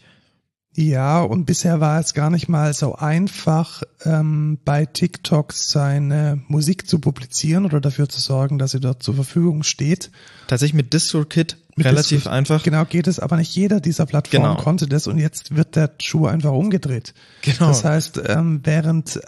[0.73, 6.87] Ja, und bisher war es gar nicht mal so einfach, ähm, bei TikTok seine Musik
[6.87, 10.11] zu publizieren oder dafür zu sorgen, dass sie dort zur Verfügung steht.
[10.47, 12.63] Tatsächlich mit DistroKid relativ Discord- einfach.
[12.63, 14.61] Genau, geht es, aber nicht jeder dieser Plattformen Genau.
[14.61, 17.13] konnte das und jetzt wird der Schuh einfach umgedreht.
[17.41, 17.67] Genau.
[17.67, 19.19] Das heißt, ähm, während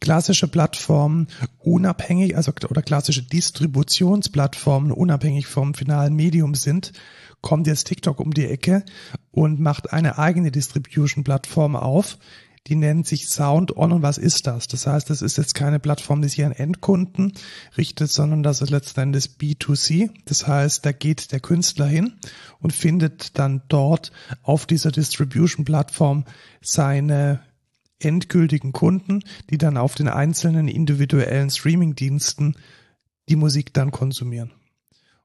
[0.00, 6.92] klassische Plattformen unabhängig, also oder klassische Distributionsplattformen unabhängig vom finalen Medium sind,
[7.40, 8.84] kommt jetzt TikTok um die Ecke
[9.30, 12.18] und macht eine eigene Distribution-Plattform auf.
[12.66, 14.66] Die nennt sich Sound On und was ist das?
[14.66, 17.32] Das heißt, das ist jetzt keine Plattform, die sich an Endkunden
[17.76, 20.10] richtet, sondern das ist letzten Endes B2C.
[20.24, 22.14] Das heißt, da geht der Künstler hin
[22.58, 24.10] und findet dann dort
[24.42, 26.24] auf dieser Distribution-Plattform
[26.60, 27.40] seine
[28.00, 32.56] endgültigen Kunden, die dann auf den einzelnen individuellen Streaming-Diensten
[33.28, 34.52] die Musik dann konsumieren.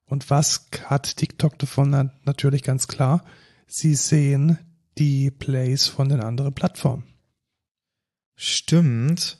[0.05, 1.89] Und was hat TikTok davon?
[1.89, 3.23] Na, natürlich ganz klar.
[3.65, 4.59] Sie sehen
[4.97, 7.05] die Plays von den anderen Plattformen.
[8.43, 9.37] Stimmt.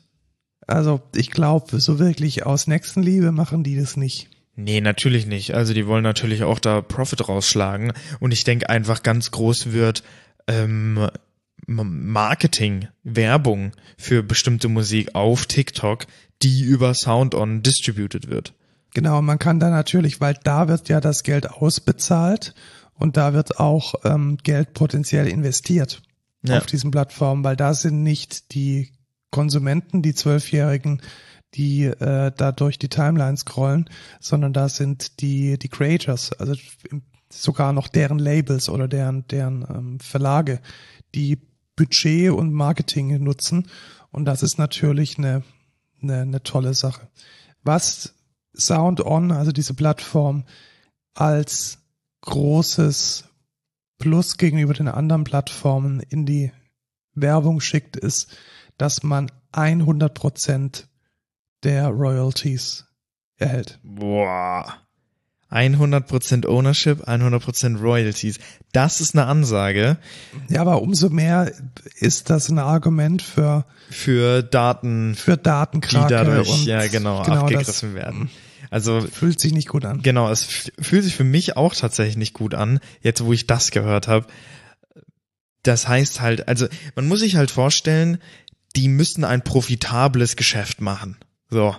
[0.68, 4.30] Also ich glaube, so wirklich aus Nächstenliebe machen die das nicht.
[4.56, 5.56] Nee, natürlich nicht.
[5.56, 7.94] Also die wollen natürlich auch da Profit rausschlagen.
[8.20, 10.04] Und ich denke einfach ganz groß wird
[10.46, 11.10] ähm,
[11.66, 16.06] Marketing, Werbung für bestimmte Musik auf TikTok,
[16.44, 18.54] die über SoundOn distributed wird.
[18.94, 22.54] Genau, man kann da natürlich, weil da wird ja das Geld ausbezahlt
[22.94, 26.04] und da wird auch ähm, Geld potenziell investiert
[26.44, 26.58] ja.
[26.58, 28.92] auf diesen Plattformen, weil da sind nicht die
[29.30, 31.02] Konsumenten, die Zwölfjährigen,
[31.54, 36.56] die äh, da durch die Timeline scrollen, sondern da sind die die Creators, also
[37.30, 40.62] sogar noch deren Labels oder deren deren ähm, Verlage,
[41.16, 41.40] die
[41.76, 43.68] Budget und Marketing nutzen
[44.12, 45.44] und das ist natürlich eine
[46.02, 47.08] eine, eine tolle Sache.
[47.64, 48.16] Was
[48.56, 50.46] Sound On, also diese Plattform,
[51.14, 51.80] als
[52.22, 53.26] großes
[54.02, 56.52] Plus gegenüber den anderen Plattformen in die
[57.14, 58.36] Werbung schickt, ist,
[58.78, 60.88] dass man 100 Prozent
[61.64, 62.88] der Royalties
[63.38, 63.80] erhält.
[63.84, 64.74] Boah.
[65.52, 68.40] 100% Ownership, 100% Royalties.
[68.72, 69.98] Das ist eine Ansage.
[70.50, 71.52] Ja, aber umso mehr
[72.00, 77.94] ist das ein Argument für für Daten für Datenkrake die dadurch ja genau, genau abgegriffen
[77.94, 78.30] werden.
[78.72, 80.02] Also fühlt sich nicht gut an.
[80.02, 80.44] Genau, es
[80.80, 84.28] fühlt sich für mich auch tatsächlich nicht gut an, jetzt wo ich das gehört habe.
[85.62, 88.20] Das heißt halt, also man muss sich halt vorstellen,
[88.78, 91.18] die müssen ein profitables Geschäft machen.
[91.50, 91.76] So,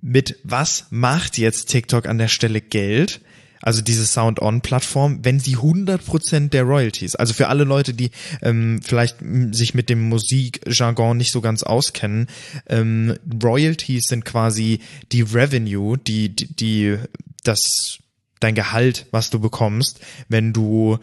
[0.00, 3.20] mit was macht jetzt TikTok an der Stelle Geld?
[3.60, 8.10] Also diese Sound-On-Plattform, wenn sie 100% der Royalties, also für alle Leute, die
[8.42, 9.16] ähm, vielleicht
[9.52, 12.28] sich mit dem Musikjargon nicht so ganz auskennen,
[12.68, 14.80] ähm, Royalties sind quasi
[15.12, 16.98] die Revenue, die, die, die
[17.44, 17.98] das
[18.40, 20.98] dein Gehalt, was du bekommst, wenn du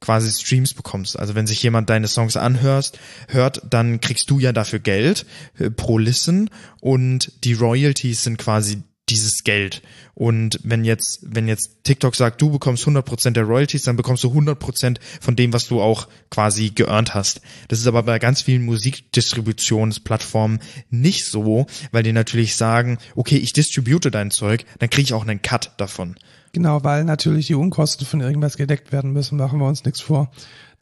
[0.00, 1.18] quasi Streams bekommst.
[1.18, 5.24] Also wenn sich jemand deine Songs anhörst, hört, dann kriegst du ja dafür Geld
[5.58, 9.82] äh, pro Listen und die Royalties sind quasi dieses Geld.
[10.14, 14.28] Und wenn jetzt, wenn jetzt TikTok sagt, du bekommst 100% der Royalties, dann bekommst du
[14.28, 17.40] 100% von dem, was du auch quasi geearnt hast.
[17.68, 20.60] Das ist aber bei ganz vielen Musikdistributionsplattformen
[20.90, 25.22] nicht so, weil die natürlich sagen, okay, ich distribute dein Zeug, dann kriege ich auch
[25.22, 26.16] einen Cut davon.
[26.52, 30.30] Genau, weil natürlich die Unkosten von irgendwas gedeckt werden müssen, machen wir uns nichts vor.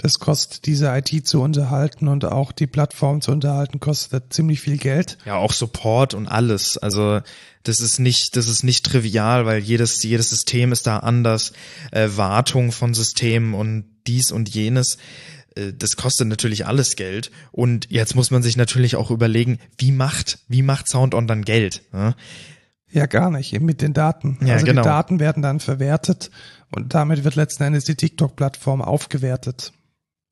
[0.02, 4.78] Das kostet diese IT zu unterhalten und auch die Plattform zu unterhalten, kostet ziemlich viel
[4.78, 5.18] Geld.
[5.26, 6.78] Ja, auch Support und alles.
[6.78, 7.20] Also
[7.64, 11.52] das ist nicht, das ist nicht trivial, weil jedes, jedes System ist da anders.
[11.92, 14.96] Äh, Wartung von Systemen und dies und jenes
[15.54, 17.30] äh, das kostet natürlich alles Geld.
[17.52, 21.82] Und jetzt muss man sich natürlich auch überlegen, wie macht, wie macht SoundOn dann Geld?
[21.92, 22.14] Ne?
[22.90, 24.38] Ja, gar nicht, eben mit den Daten.
[24.42, 24.80] Ja, also genau.
[24.80, 26.30] die Daten werden dann verwertet
[26.74, 29.74] und damit wird letzten Endes die TikTok-Plattform aufgewertet.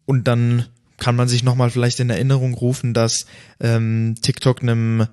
[0.09, 0.65] Und dann
[0.97, 3.27] kann man sich nochmal vielleicht in Erinnerung rufen, dass
[3.61, 5.07] ähm, TikTok einem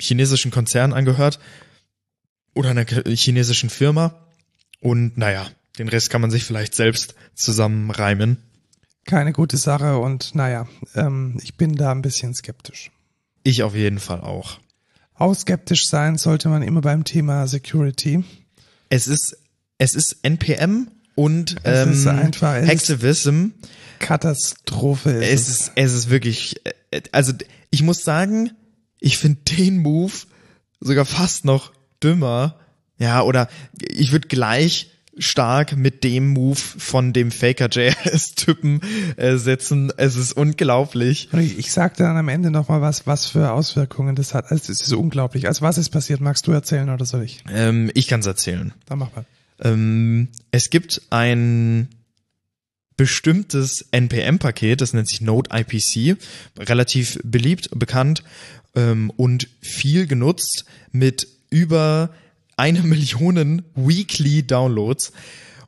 [0.00, 1.38] chinesischen Konzern angehört
[2.54, 4.14] oder einer chinesischen Firma.
[4.80, 5.46] Und naja,
[5.78, 8.38] den Rest kann man sich vielleicht selbst zusammenreimen.
[9.04, 12.90] Keine gute Sache und naja, ähm, ich bin da ein bisschen skeptisch.
[13.42, 14.60] Ich auf jeden Fall auch.
[15.12, 18.24] Auch skeptisch sein sollte man immer beim Thema Security.
[18.88, 19.36] Es ist,
[19.76, 23.48] es ist NPM und ähm, es ist einfach, es Hacktivism.
[23.98, 25.10] Katastrophe.
[25.10, 27.32] Ist es, ist, es ist wirklich, äh, also
[27.70, 28.52] ich muss sagen,
[29.00, 30.12] ich finde den Move
[30.80, 32.58] sogar fast noch dümmer.
[32.98, 33.48] Ja, oder
[33.80, 38.80] ich würde gleich stark mit dem Move von dem Faker JS-Typen
[39.16, 39.92] äh, setzen.
[39.96, 41.30] Es ist unglaublich.
[41.32, 44.50] Ich, ich sag dann am Ende nochmal was, was für Auswirkungen das hat.
[44.50, 45.46] Also es ist unglaublich.
[45.46, 46.20] Also was ist passiert?
[46.20, 47.42] Magst du erzählen oder soll ich?
[47.50, 48.72] Ähm, ich kann es erzählen.
[48.86, 49.24] Dann mach mal.
[49.60, 51.88] Ähm, es gibt ein
[52.96, 56.16] bestimmtes NPM-Paket, das nennt sich Node IPC,
[56.58, 58.22] relativ beliebt, bekannt
[58.74, 62.10] ähm, und viel genutzt mit über
[62.56, 65.12] eine Million Weekly Downloads.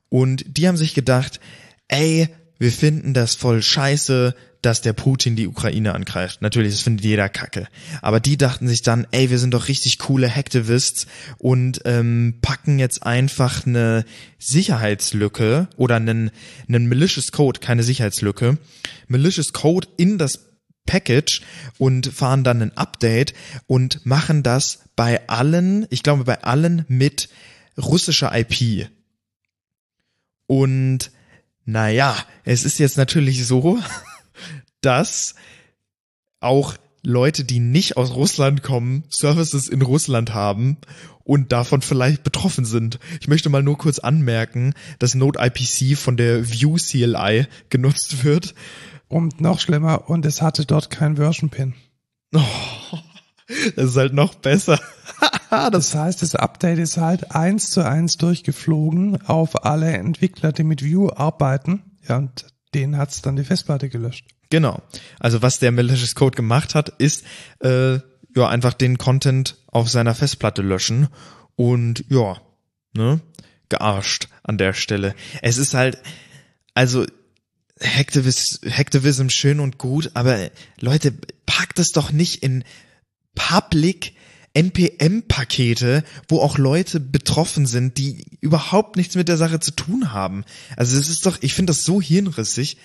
[0.08, 1.40] Und die haben sich gedacht,
[1.88, 6.42] ey, wir finden das voll scheiße, dass der Putin die Ukraine angreift.
[6.42, 7.68] Natürlich, das findet jeder Kacke.
[8.02, 11.06] Aber die dachten sich dann, ey, wir sind doch richtig coole Hacktivists
[11.38, 14.04] und ähm, packen jetzt einfach eine
[14.38, 16.30] Sicherheitslücke oder einen,
[16.68, 18.58] einen malicious Code, keine Sicherheitslücke,
[19.06, 20.40] malicious Code in das
[20.86, 21.42] Package
[21.76, 23.34] und fahren dann ein Update
[23.66, 27.28] und machen das bei allen, ich glaube bei allen mit
[27.76, 28.88] russischer IP.
[30.46, 31.12] Und
[31.64, 33.78] naja, es ist jetzt natürlich so,
[34.80, 35.34] dass
[36.40, 40.76] auch Leute, die nicht aus Russland kommen, Services in Russland haben
[41.24, 42.98] und davon vielleicht betroffen sind.
[43.20, 48.54] Ich möchte mal nur kurz anmerken, dass Node IPC von der View CLI genutzt wird.
[49.08, 51.74] Und noch schlimmer, und es hatte dort kein Version Pin.
[52.34, 52.40] Oh,
[53.76, 54.78] das ist halt noch besser.
[55.50, 60.84] das heißt, das Update ist halt eins zu eins durchgeflogen auf alle Entwickler, die mit
[60.84, 61.82] Vue arbeiten.
[62.06, 64.26] Ja, und denen hat's dann die Festplatte gelöscht.
[64.50, 64.82] Genau.
[65.20, 67.24] Also was der malicious Code gemacht hat, ist
[67.60, 71.08] äh, ja einfach den Content auf seiner Festplatte löschen
[71.56, 72.40] und ja,
[72.94, 73.20] ne,
[73.68, 75.14] gearscht an der Stelle.
[75.42, 75.98] Es ist halt,
[76.74, 77.04] also
[77.80, 81.12] Hacktivism, Hacktivism schön und gut, aber Leute,
[81.46, 82.64] packt es doch nicht in
[83.34, 84.14] Public
[84.54, 90.44] NPM-Pakete, wo auch Leute betroffen sind, die überhaupt nichts mit der Sache zu tun haben.
[90.76, 92.78] Also es ist doch, ich finde das so hirnrissig.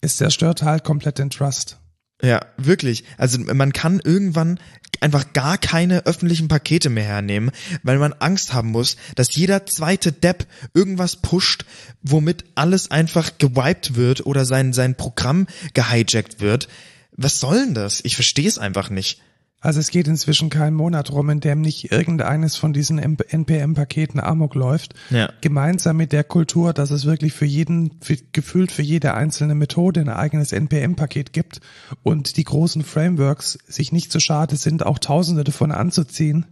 [0.00, 1.78] Es zerstört halt komplett den Trust.
[2.22, 3.04] Ja, wirklich.
[3.16, 4.58] Also man kann irgendwann
[5.00, 7.50] einfach gar keine öffentlichen Pakete mehr hernehmen,
[7.82, 11.64] weil man Angst haben muss, dass jeder zweite Depp irgendwas pusht,
[12.02, 16.68] womit alles einfach gewiped wird oder sein, sein Programm gehijackt wird.
[17.12, 18.00] Was soll denn das?
[18.04, 19.20] Ich verstehe es einfach nicht.
[19.60, 24.54] Also es geht inzwischen kein Monat rum, in dem nicht irgendeines von diesen NPM-Paketen amok
[24.54, 24.94] läuft.
[25.10, 25.30] Ja.
[25.42, 30.00] Gemeinsam mit der Kultur, dass es wirklich für jeden, für, gefühlt für jede einzelne Methode
[30.00, 31.60] ein eigenes NPM-Paket gibt
[32.02, 36.46] und die großen Frameworks sich nicht so schade sind, auch tausende davon anzuziehen.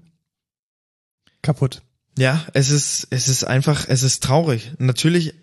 [1.41, 1.81] Kaputt.
[2.19, 4.73] Ja, es ist, es ist einfach, es ist traurig.
[4.79, 5.35] Natürlich,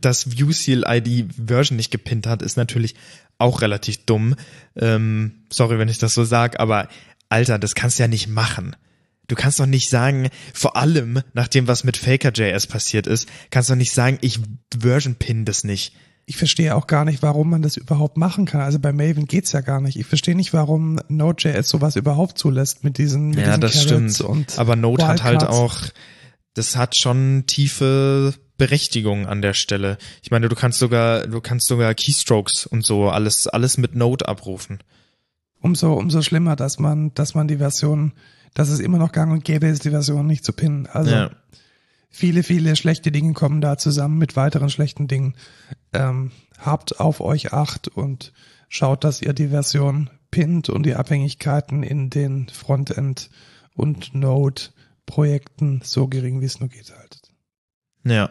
[0.00, 2.94] dass View ID Version nicht gepinnt hat, ist natürlich
[3.38, 4.36] auch relativ dumm.
[4.76, 6.88] Ähm, sorry, wenn ich das so sag, aber
[7.28, 8.76] Alter, das kannst du ja nicht machen.
[9.26, 13.70] Du kannst doch nicht sagen, vor allem nach dem, was mit Faker.js passiert ist, kannst
[13.70, 14.38] du nicht sagen, ich
[14.78, 15.94] Version pin das nicht.
[16.26, 18.62] Ich verstehe auch gar nicht, warum man das überhaupt machen kann.
[18.62, 19.98] Also bei Maven geht's ja gar nicht.
[19.98, 24.20] Ich verstehe nicht, warum Node.js sowas überhaupt zulässt mit diesen mit Ja, diesen das stimmt.
[24.20, 25.76] Und Aber Node hat halt auch,
[26.54, 29.98] das hat schon tiefe Berechtigung an der Stelle.
[30.22, 34.28] Ich meine, du kannst sogar, du kannst sogar Keystrokes und so alles, alles mit Node
[34.28, 34.78] abrufen.
[35.60, 38.12] Umso, umso schlimmer, dass man, dass man die Version,
[38.52, 40.86] dass es immer noch gang und gäbe ist, die Version nicht zu pinnen.
[40.86, 41.30] Also ja.
[42.10, 45.34] viele, viele schlechte Dinge kommen da zusammen mit weiteren schlechten Dingen.
[45.92, 48.32] Ähm, habt auf euch Acht und
[48.68, 53.30] schaut, dass ihr die Version pinnt und die Abhängigkeiten in den Frontend
[53.74, 54.62] und Node
[55.06, 57.32] Projekten so gering wie es nur geht haltet.
[58.04, 58.30] Ja.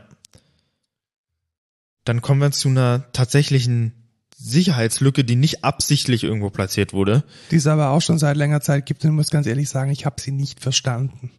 [2.06, 3.94] Dann kommen wir zu einer tatsächlichen
[4.38, 7.24] Sicherheitslücke, die nicht absichtlich irgendwo platziert wurde.
[7.52, 9.92] Die es aber auch schon seit längerer Zeit gibt und ich muss ganz ehrlich sagen,
[9.92, 11.32] ich habe sie nicht verstanden.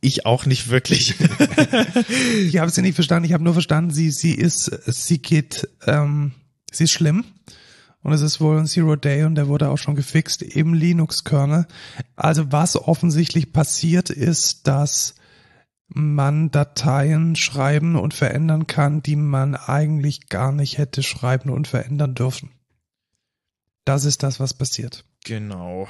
[0.00, 1.14] Ich auch nicht wirklich.
[2.46, 3.24] ich habe sie nicht verstanden.
[3.24, 6.32] Ich habe nur verstanden, sie sie ist sie geht ähm,
[6.70, 7.24] sie ist schlimm
[8.02, 11.24] und es ist wohl ein Zero Day und der wurde auch schon gefixt im Linux
[11.24, 11.66] Kernel.
[12.16, 15.14] Also was offensichtlich passiert ist, dass
[15.88, 22.14] man Dateien schreiben und verändern kann, die man eigentlich gar nicht hätte schreiben und verändern
[22.14, 22.50] dürfen.
[23.84, 25.04] Das ist das, was passiert.
[25.24, 25.88] Genau.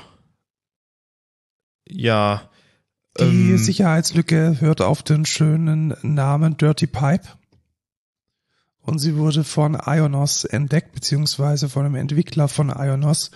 [1.88, 2.48] Ja.
[3.18, 7.26] Die ähm, Sicherheitslücke hört auf den schönen Namen Dirty Pipe.
[8.80, 13.32] Und sie wurde von Ionos entdeckt, beziehungsweise von einem Entwickler von Ionos,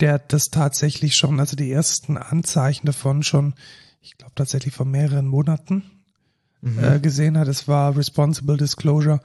[0.00, 3.54] der das tatsächlich schon, also die ersten Anzeichen davon schon,
[4.00, 6.03] ich glaube tatsächlich vor mehreren Monaten
[6.64, 6.82] mhm.
[6.82, 7.48] äh, gesehen hat.
[7.48, 9.20] Es war Responsible Disclosure,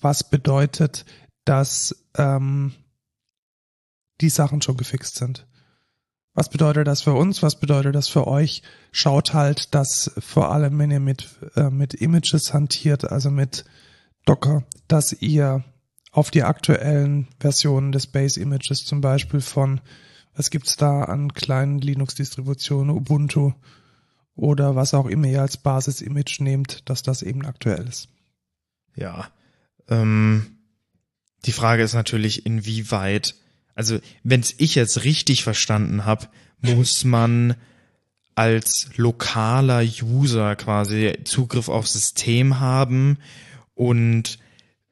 [0.00, 1.04] was bedeutet,
[1.44, 2.72] dass ähm,
[4.20, 5.46] die Sachen schon gefixt sind.
[6.34, 7.42] Was bedeutet das für uns?
[7.42, 8.62] Was bedeutet das für euch?
[8.92, 13.64] Schaut halt, dass vor allem, wenn ihr mit, äh, mit Images hantiert, also mit
[14.24, 15.64] Docker, dass ihr
[16.12, 19.80] auf die aktuellen Versionen des Base Images zum Beispiel von,
[20.34, 23.52] was gibt's da an kleinen Linux-Distributionen, Ubuntu,
[24.38, 28.08] oder was auch immer ihr als Basis-Image nehmt, dass das eben aktuell ist.
[28.94, 29.28] Ja.
[29.88, 30.58] Ähm,
[31.44, 33.34] die Frage ist natürlich, inwieweit,
[33.74, 36.28] also wenn es ich jetzt richtig verstanden habe,
[36.60, 37.56] muss man
[38.36, 43.18] als lokaler User quasi Zugriff aufs System haben
[43.74, 44.38] und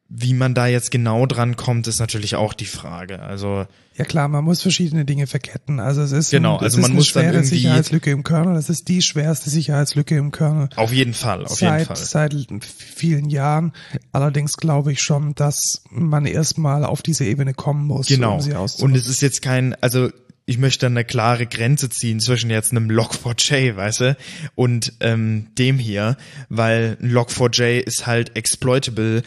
[0.09, 3.21] wie man da jetzt genau dran kommt, ist natürlich auch die Frage.
[3.21, 3.66] Also
[3.97, 5.81] ja klar, man muss verschiedene Dinge verketten.
[5.81, 8.55] Also es ist genau, ein, also man muss schwere dann irgendwie Sicherheitslücke im Kernel.
[8.55, 10.69] Das ist die schwerste Sicherheitslücke im Kernel.
[10.77, 11.97] Auf jeden Fall, auf seit, jeden Fall.
[11.97, 13.73] Seit vielen Jahren.
[14.13, 18.35] Allerdings glaube ich schon, dass man erstmal auf diese Ebene kommen muss, genau.
[18.35, 20.11] um sie Und es ist jetzt kein, also
[20.46, 24.17] ich möchte eine klare Grenze ziehen zwischen jetzt einem Log4j, weißt du,
[24.54, 26.17] und ähm, dem hier,
[26.48, 29.23] weil ein Log4j ist halt exploitable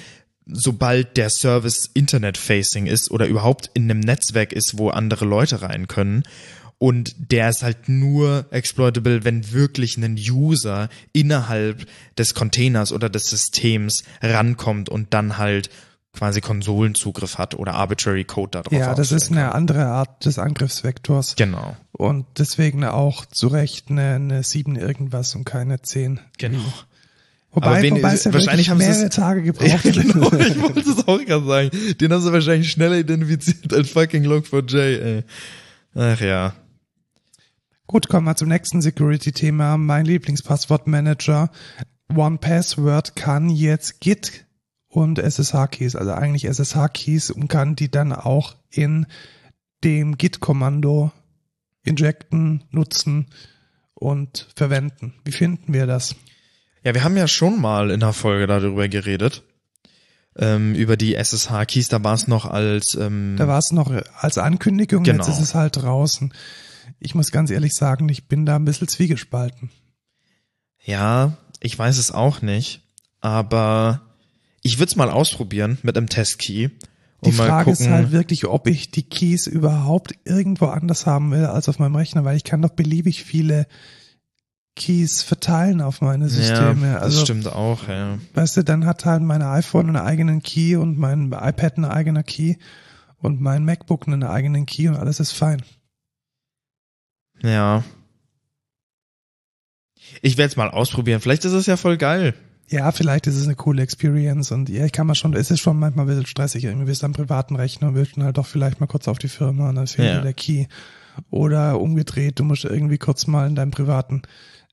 [0.52, 5.88] sobald der Service Internet-facing ist oder überhaupt in einem Netzwerk ist, wo andere Leute rein
[5.88, 6.24] können.
[6.78, 11.86] Und der ist halt nur exploitable, wenn wirklich ein User innerhalb
[12.18, 15.70] des Containers oder des Systems rankommt und dann halt
[16.14, 18.74] quasi Konsolenzugriff hat oder arbitrary Code da drauf.
[18.74, 21.36] Ja, das ist eine andere Art des Angriffsvektors.
[21.36, 21.52] kann.
[21.52, 21.78] Genau.
[21.92, 26.20] Und deswegen auch zu Recht eine, eine 7 irgendwas und keine 10.
[26.38, 26.64] Genau.
[27.52, 29.84] Wobei, Aber wen- wobei es ja wahrscheinlich haben sie es- mehrere Tage Ja, gebraucht.
[29.84, 31.70] genau, ich wollte es auch gerade sagen.
[32.00, 35.24] Den haben sie wahrscheinlich schneller identifiziert als fucking Log4j, ey.
[35.96, 36.54] Ach ja.
[37.88, 39.78] Gut, kommen wir zum nächsten Security-Thema.
[39.78, 41.50] Mein Lieblingspasswortmanager
[42.16, 44.46] OnePassword kann jetzt Git
[44.88, 49.08] und SSH-Keys, also eigentlich SSH-Keys und kann die dann auch in
[49.84, 51.12] dem Git-Kommando
[51.84, 53.28] injecten, nutzen
[53.96, 55.14] und verwenden.
[55.26, 56.16] Wie finden wir das?
[56.84, 59.44] Ja, wir haben ja schon mal in der Folge darüber geredet.
[60.38, 64.38] Ähm, über die SSH-Keys, da war es noch als ähm, Da war es noch als
[64.38, 65.18] Ankündigung, Genau.
[65.26, 66.34] jetzt ist es halt draußen.
[67.00, 69.70] Ich muss ganz ehrlich sagen, ich bin da ein bisschen zwiegespalten.
[70.84, 72.82] Ja, ich weiß es auch nicht,
[73.20, 74.02] aber
[74.62, 76.70] ich würde es mal ausprobieren mit einem Testkey.
[77.26, 81.68] Die Frage ist halt wirklich, ob ich die Keys überhaupt irgendwo anders haben will als
[81.68, 83.68] auf meinem Rechner, weil ich kann doch beliebig viele
[84.80, 86.88] Keys verteilen auf meine Systeme.
[86.88, 88.18] ja, das also, stimmt auch, ja.
[88.34, 92.26] weißt du, dann hat halt mein iPhone einen eigenen Key und mein iPad einen eigenen
[92.26, 92.56] Key
[93.20, 95.62] und mein MacBook einen eigenen Key und alles ist fein.
[97.44, 97.84] Ja.
[100.22, 101.22] Ich werde es mal ausprobieren.
[101.22, 102.34] Vielleicht ist es ja voll geil.
[102.70, 105.60] Ja, vielleicht ist es eine coole Experience und ja, ich kann mal schon, es ist
[105.60, 108.38] schon manchmal ein bisschen stressig, irgendwie bist du am privaten Rechner und willst dann halt
[108.38, 110.16] doch vielleicht mal kurz auf die Firma und dann fehlt Ja.
[110.18, 110.68] dir der Key.
[111.32, 114.22] Oder umgedreht, du musst irgendwie kurz mal in deinem privaten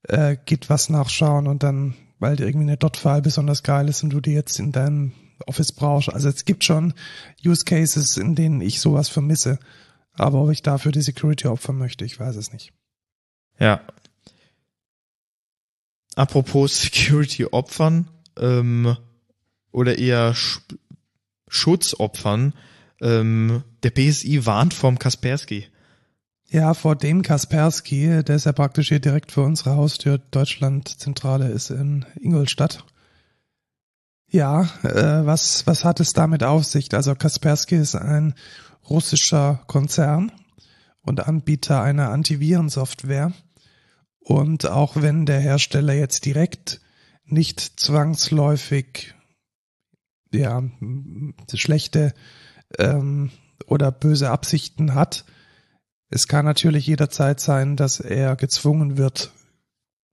[0.05, 4.11] äh, Git was nachschauen und dann, weil dir irgendwie eine Dot-File besonders geil ist und
[4.11, 5.13] du die jetzt in deinem
[5.47, 6.13] Office brauchst.
[6.13, 6.95] Also es gibt schon
[7.45, 9.59] Use Cases, in denen ich sowas vermisse.
[10.15, 12.73] Aber ob ich dafür die Security opfern möchte, ich weiß es nicht.
[13.59, 13.81] Ja.
[16.15, 18.97] Apropos Security-Opfern ähm,
[19.71, 20.61] oder eher Sch
[21.49, 22.55] Schutzopfern,
[23.01, 25.67] ähm, der BSI warnt vom Kaspersky.
[26.49, 30.19] Ja, vor dem Kaspersky, der ist ja praktisch hier direkt vor unserer Haustür.
[30.19, 32.85] Deutschlandzentrale ist in Ingolstadt.
[34.29, 36.95] Ja, äh, was, was hat es damit auf sich?
[36.95, 38.35] Also Kaspersky ist ein
[38.89, 40.31] russischer Konzern
[41.03, 43.33] und Anbieter einer Antivirensoftware.
[44.21, 46.81] Und auch wenn der Hersteller jetzt direkt
[47.25, 49.15] nicht zwangsläufig
[50.33, 50.63] ja,
[51.53, 52.15] schlechte
[52.79, 53.31] ähm,
[53.67, 55.25] oder böse Absichten hat,
[56.09, 59.33] es kann natürlich jederzeit sein, dass er gezwungen wird,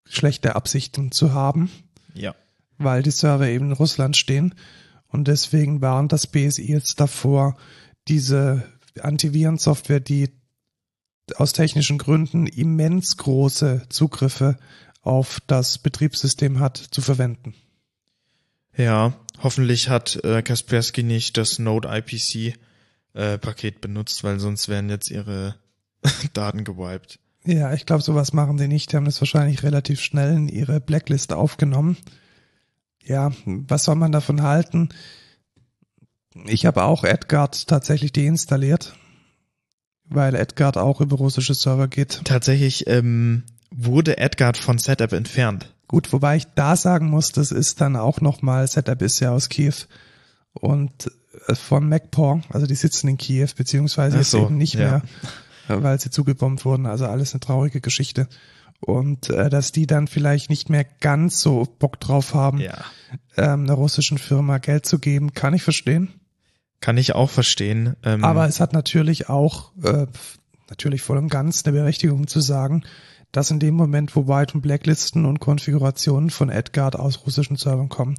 [0.07, 1.69] schlechte Absichten zu haben,
[2.13, 2.35] Ja.
[2.77, 4.55] weil die Server eben in Russland stehen.
[5.07, 7.55] Und deswegen warnt das BSI jetzt davor,
[8.07, 8.63] diese
[8.99, 10.29] Antivirensoftware, die
[11.35, 14.57] aus technischen Gründen immens große Zugriffe
[15.01, 17.53] auf das Betriebssystem hat, zu verwenden.
[18.75, 22.57] Ja, hoffentlich hat äh, Kaspersky nicht das Node IPC
[23.13, 25.55] äh, Paket benutzt, weil sonst wären jetzt ihre
[26.33, 27.19] Daten gewiped.
[27.45, 28.91] Ja, ich glaube, sowas machen sie nicht.
[28.91, 31.97] Die haben das wahrscheinlich relativ schnell in ihre Blacklist aufgenommen.
[33.03, 34.89] Ja, was soll man davon halten?
[36.45, 38.95] Ich habe auch Edgard tatsächlich deinstalliert,
[40.05, 42.21] weil Edgard auch über russische Server geht.
[42.23, 45.73] Tatsächlich ähm, wurde Edgard von Setup entfernt.
[45.87, 49.49] Gut, wobei ich da sagen muss, das ist dann auch nochmal, Setup ist ja aus
[49.49, 49.73] Kiew
[50.53, 51.11] und
[51.47, 54.79] äh, von MacPaw, also die sitzen in Kiew, beziehungsweise Ach jetzt so, eben nicht ja.
[54.79, 55.01] mehr,
[55.67, 56.85] weil sie zugebombt wurden.
[56.85, 58.27] Also alles eine traurige Geschichte.
[58.79, 62.83] Und äh, dass die dann vielleicht nicht mehr ganz so Bock drauf haben, Ja.
[63.37, 66.09] ähm, einer russischen Firma Geld zu geben, kann ich verstehen.
[66.81, 67.95] Kann ich auch verstehen.
[68.03, 70.07] Ähm, Aber es hat natürlich auch, äh,
[70.69, 72.83] natürlich voll und ganz eine Berechtigung zu sagen,
[73.31, 77.87] dass in dem Moment, wo White und Blacklisten und Konfigurationen von Edgard aus russischen Servern
[77.87, 78.17] kommen,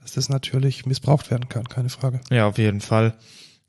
[0.00, 2.20] dass das natürlich missbraucht werden kann, keine Frage.
[2.30, 3.14] Ja, auf jeden Fall.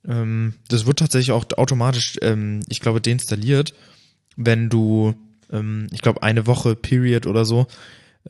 [0.08, 3.74] Ähm, das wird tatsächlich auch automatisch, ähm, ich glaube, deinstalliert,
[4.36, 5.16] wenn du,
[5.52, 7.68] ähm, ich glaube, eine Woche Period oder so,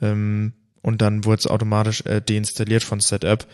[0.01, 3.45] ähm, und dann wurde es automatisch äh, deinstalliert von Setup.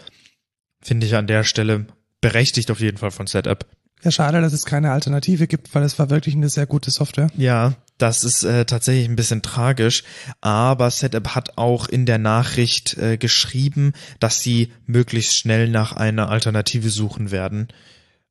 [0.82, 1.88] Finde ich an der Stelle
[2.22, 3.66] berechtigt auf jeden Fall von Setup.
[4.04, 7.32] Ja, schade, dass es keine Alternative gibt, weil es war wirklich eine sehr gute Software.
[7.38, 10.04] Ja, das ist äh, tatsächlich ein bisschen tragisch,
[10.42, 16.30] aber Setup hat auch in der Nachricht äh, geschrieben, dass sie möglichst schnell nach einer
[16.30, 17.70] Alternative suchen werden.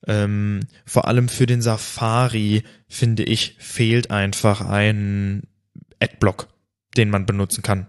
[0.07, 5.45] Ähm, vor allem für den Safari, finde ich, fehlt einfach ein
[6.01, 6.49] Adblock,
[6.97, 7.87] den man benutzen kann.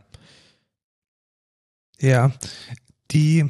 [1.99, 2.32] Ja,
[3.11, 3.49] die,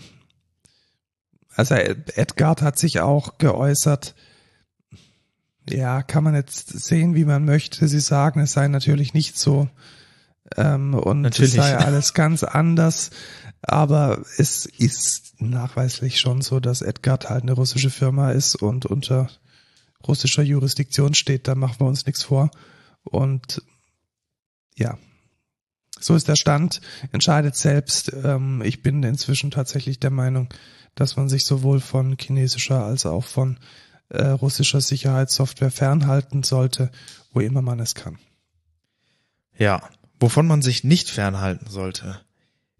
[1.55, 4.16] Also Edgard hat sich auch geäußert,
[5.70, 7.88] ja, kann man jetzt sehen, wie man möchte.
[7.88, 9.68] Sie sagen, es sei natürlich nicht so
[10.57, 11.55] ähm, und Natürlich.
[11.57, 13.09] es sei alles ganz anders.
[13.68, 19.30] Aber es ist nachweislich schon so, dass Edgard halt eine russische Firma ist und unter
[20.07, 21.47] russischer Jurisdiktion steht.
[21.47, 22.51] Da machen wir uns nichts vor.
[23.03, 23.63] Und
[24.76, 24.99] ja,
[25.99, 26.80] so ist der Stand.
[27.11, 28.13] Entscheidet selbst.
[28.13, 30.49] Ähm, ich bin inzwischen tatsächlich der Meinung,
[30.93, 33.57] dass man sich sowohl von chinesischer als auch von
[34.09, 36.91] äh, russischer Sicherheitssoftware fernhalten sollte,
[37.34, 38.20] wo immer man es kann.
[39.57, 39.89] Ja,
[40.20, 42.22] wovon man sich nicht fernhalten sollte,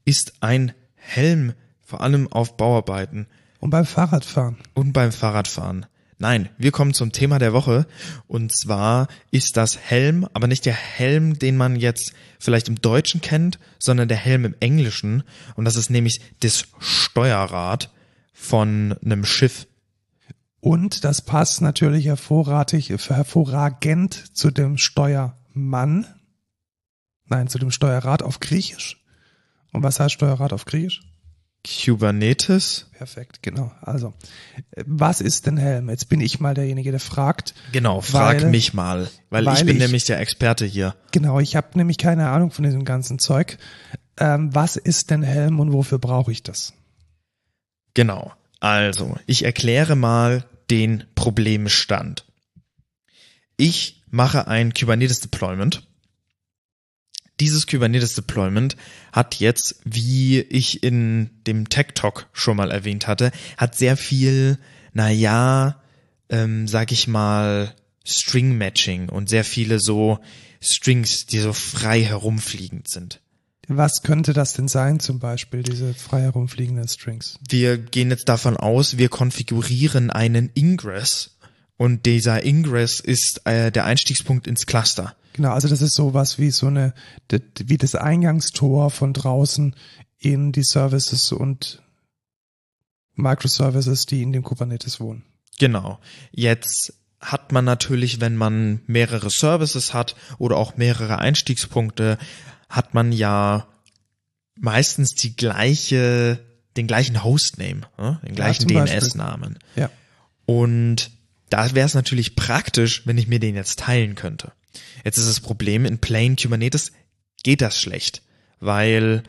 [0.06, 3.28] ist ein Helm, vor allem auf Bauarbeiten
[3.60, 4.58] Und beim Fahrradfahren.
[4.74, 5.86] und beim Fahrradfahren.
[6.18, 7.86] Nein, wir kommen zum Thema der Woche
[8.28, 13.20] und zwar ist das Helm, aber nicht der Helm, den man jetzt vielleicht im Deutschen
[13.20, 15.24] kennt, sondern der Helm im Englischen
[15.56, 17.91] und das ist nämlich das Steuerrad
[18.32, 19.68] von einem Schiff.
[20.62, 26.08] Und das passt natürlich hervorragend, hervorragend zu dem Steuermann.
[27.26, 29.05] Nein, zu dem Steuerrad auf Griechisch.
[29.76, 31.01] Und was heißt Steuerrad auf Griechisch?
[31.65, 32.88] Kubernetes?
[32.91, 33.71] Perfekt, genau.
[33.82, 34.13] Also,
[34.86, 35.89] was ist denn Helm?
[35.89, 37.55] Jetzt bin ich mal derjenige, der fragt.
[37.71, 40.95] Genau, frag Weil- mich mal, weil, weil ich bin ich- nämlich der Experte hier.
[41.11, 43.57] Genau, ich habe nämlich keine Ahnung von diesem ganzen Zeug.
[44.17, 46.73] Ähm, was ist denn Helm und wofür brauche ich das?
[47.95, 48.32] Genau.
[48.59, 52.26] Also, ich erkläre mal den Problemstand.
[53.57, 55.88] Ich mache ein Kubernetes Deployment.
[57.39, 58.77] Dieses Kubernetes Deployment
[59.11, 64.57] hat jetzt, wie ich in dem Tech Talk schon mal erwähnt hatte, hat sehr viel,
[64.93, 65.81] naja,
[66.29, 67.75] ähm, sag ich mal,
[68.05, 70.19] String Matching und sehr viele so
[70.61, 73.19] Strings, die so frei herumfliegend sind.
[73.67, 77.39] Was könnte das denn sein, zum Beispiel, diese frei herumfliegenden Strings?
[77.49, 81.34] wir gehen jetzt davon aus, wir konfigurieren einen Ingress
[81.78, 85.15] und dieser Ingress ist äh, der Einstiegspunkt ins Cluster.
[85.34, 86.93] Genau, also das ist sowas wie so eine,
[87.59, 89.76] wie das Eingangstor von draußen
[90.17, 91.82] in die Services und
[93.15, 95.23] Microservices, die in dem Kubernetes wohnen.
[95.59, 95.99] Genau.
[96.32, 102.17] Jetzt hat man natürlich, wenn man mehrere Services hat oder auch mehrere Einstiegspunkte,
[102.69, 103.67] hat man ja
[104.57, 106.39] meistens die gleiche,
[106.78, 108.21] den gleichen Hostname, ne?
[108.26, 108.99] den gleichen Beispiel.
[108.99, 109.59] DNS-Namen.
[109.76, 109.89] Ja.
[110.45, 111.11] Und
[111.49, 114.51] da wäre es natürlich praktisch, wenn ich mir den jetzt teilen könnte.
[115.03, 116.91] Jetzt ist das Problem, in Plain Kubernetes
[117.43, 118.23] geht das schlecht,
[118.59, 119.23] weil,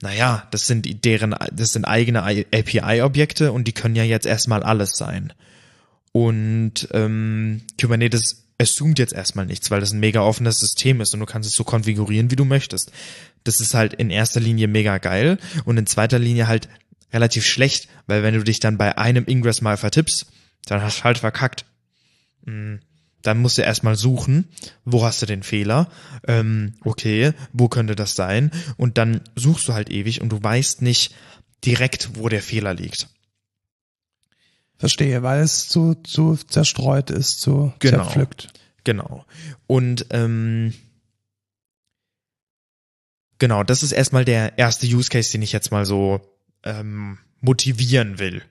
[0.00, 4.96] naja, das sind deren, das sind eigene API-Objekte und die können ja jetzt erstmal alles
[4.96, 5.32] sein.
[6.12, 11.20] Und ähm, Kubernetes assumt jetzt erstmal nichts, weil das ein mega offenes System ist und
[11.20, 12.92] du kannst es so konfigurieren, wie du möchtest.
[13.44, 16.68] Das ist halt in erster Linie mega geil und in zweiter Linie halt
[17.12, 20.26] relativ schlecht, weil wenn du dich dann bei einem Ingress mal vertippst,
[20.66, 21.64] dann hast du halt verkackt.
[22.44, 22.76] Mm,
[23.22, 24.48] Dann musst du erstmal suchen,
[24.86, 25.90] wo hast du den Fehler,
[26.26, 28.50] ähm, okay, wo könnte das sein?
[28.78, 31.14] Und dann suchst du halt ewig und du weißt nicht
[31.64, 33.08] direkt, wo der Fehler liegt.
[34.78, 38.04] Verstehe, weil es zu, zu zerstreut ist, zu Genau.
[38.04, 38.48] zerpflückt.
[38.84, 39.26] Genau.
[39.66, 40.72] Und ähm,
[43.38, 46.20] genau, das ist erstmal der erste Use Case, den ich jetzt mal so
[46.64, 48.42] ähm, motivieren will.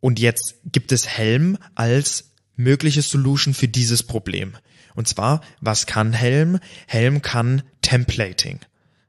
[0.00, 4.56] Und jetzt gibt es Helm als mögliche Solution für dieses Problem.
[4.94, 6.58] Und zwar, was kann Helm?
[6.86, 8.60] Helm kann Templating.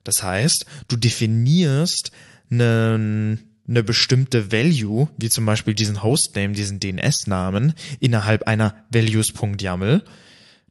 [0.03, 2.11] Das heißt, du definierst
[2.51, 10.03] eine, eine bestimmte Value, wie zum Beispiel diesen Hostname, diesen DNS-Namen, innerhalb einer values.yaml.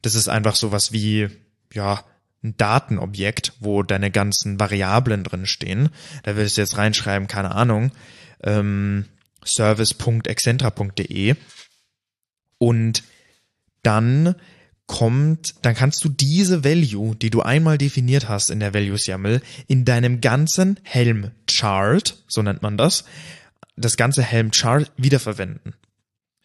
[0.02, 1.28] Das ist einfach sowas wie,
[1.72, 2.04] ja,
[2.42, 5.88] ein Datenobjekt, wo deine ganzen Variablen drin stehen.
[6.22, 7.92] Da würdest du jetzt reinschreiben, keine Ahnung,
[8.42, 9.06] ähm,
[9.46, 11.36] service.excentra.de
[12.58, 13.02] und
[13.82, 14.34] dann
[14.86, 19.42] kommt, dann kannst du diese Value, die du einmal definiert hast in der Values YAML,
[19.66, 23.04] in deinem ganzen Helm Chart, so nennt man das,
[23.76, 25.74] das ganze Helm Chart wiederverwenden.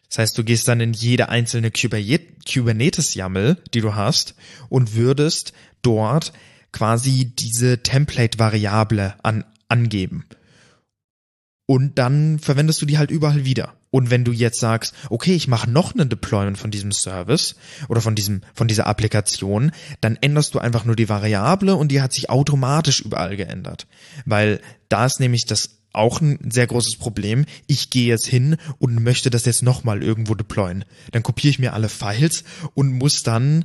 [0.08, 4.34] Das heißt, du gehst dann in jede einzelne Kubernet- Kubernetes YAML, die du hast,
[4.68, 6.32] und würdest dort
[6.72, 10.26] quasi diese Template-Variable an, angeben.
[11.72, 13.72] Und dann verwendest du die halt überall wieder.
[13.90, 17.54] Und wenn du jetzt sagst, okay, ich mache noch einen Deployment von diesem Service
[17.88, 22.02] oder von diesem, von dieser Applikation, dann änderst du einfach nur die Variable und die
[22.02, 23.86] hat sich automatisch überall geändert.
[24.26, 24.60] Weil
[24.90, 27.46] da ist nämlich das auch ein sehr großes Problem.
[27.68, 30.84] Ich gehe jetzt hin und möchte das jetzt nochmal irgendwo deployen.
[31.12, 32.44] Dann kopiere ich mir alle Files
[32.74, 33.64] und muss dann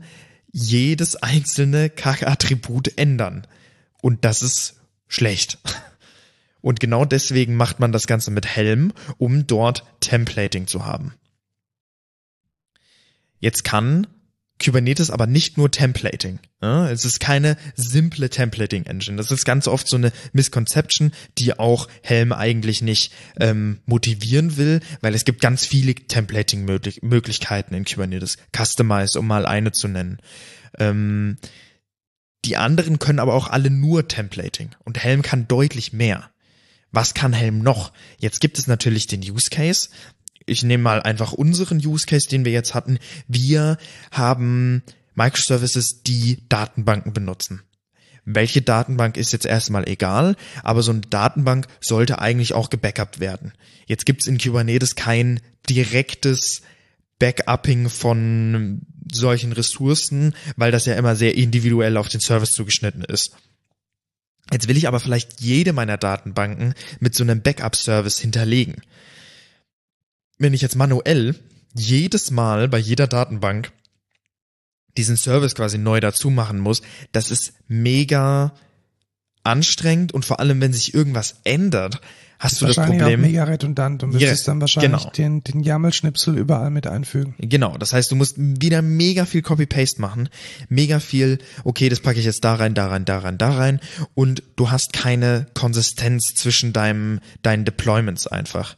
[0.54, 3.46] jedes einzelne Kack-Attribut ändern.
[4.02, 4.76] Und das ist
[5.10, 5.58] schlecht.
[6.62, 11.14] Und genau deswegen macht man das Ganze mit Helm, um dort Templating zu haben.
[13.40, 14.08] Jetzt kann
[14.64, 16.40] Kubernetes aber nicht nur Templating.
[16.62, 19.18] Ja, es ist keine simple Templating-Engine.
[19.18, 24.80] Das ist ganz oft so eine Misconception, die auch Helm eigentlich nicht ähm, motivieren will,
[25.02, 28.38] weil es gibt ganz viele Templating-Möglichkeiten in Kubernetes.
[28.56, 30.18] Customize, um mal eine zu nennen.
[30.80, 31.38] Ähm,
[32.46, 36.32] die anderen können aber auch alle nur Templating und Helm kann deutlich mehr.
[36.92, 37.92] Was kann Helm noch?
[38.18, 39.90] Jetzt gibt es natürlich den Use Case,
[40.48, 42.98] ich nehme mal einfach unseren Use Case, den wir jetzt hatten.
[43.28, 43.78] Wir
[44.12, 44.82] haben
[45.14, 47.62] Microservices, die Datenbanken benutzen.
[48.24, 53.54] Welche Datenbank ist jetzt erstmal egal, aber so eine Datenbank sollte eigentlich auch gebackupt werden.
[53.86, 56.62] Jetzt gibt's in Kubernetes kein direktes
[57.20, 58.82] Backupping von
[59.12, 63.32] solchen Ressourcen, weil das ja immer sehr individuell auf den Service zugeschnitten ist.
[64.52, 68.82] Jetzt will ich aber vielleicht jede meiner Datenbanken mit so einem Backup-Service hinterlegen.
[70.38, 71.36] Wenn ich jetzt manuell
[71.74, 73.72] jedes Mal bei jeder Datenbank
[74.96, 76.82] diesen Service quasi neu dazu machen muss,
[77.12, 78.54] das ist mega
[79.44, 82.02] anstrengend und vor allem, wenn sich irgendwas ändert,
[82.40, 83.20] hast du das Problem.
[83.20, 85.12] Auch mega redundant und müsstest yeah, dann wahrscheinlich genau.
[85.12, 87.36] den, den YAML-Schnipsel überall mit einfügen.
[87.40, 90.30] Genau, das heißt, du musst wieder mega viel Copy-Paste machen,
[90.70, 93.80] mega viel, okay, das packe ich jetzt da rein, da rein, da rein, da rein
[94.14, 98.76] und du hast keine Konsistenz zwischen deinem, deinen Deployments einfach.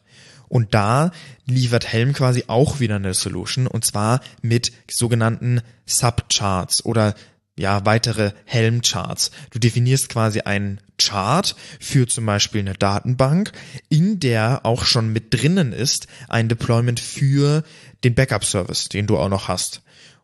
[0.48, 1.12] Und da
[1.46, 7.14] liefert Helm quasi auch wieder eine Solution und zwar mit sogenannten Subcharts oder
[7.56, 9.30] ja, weitere Helm-Charts.
[9.50, 13.52] Du definierst quasi einen Chart für zum Beispiel eine Datenbank,
[13.88, 17.64] in der auch schon mit drinnen ist ein Deployment für
[18.04, 19.82] den Backup-Service, den du auch noch hast.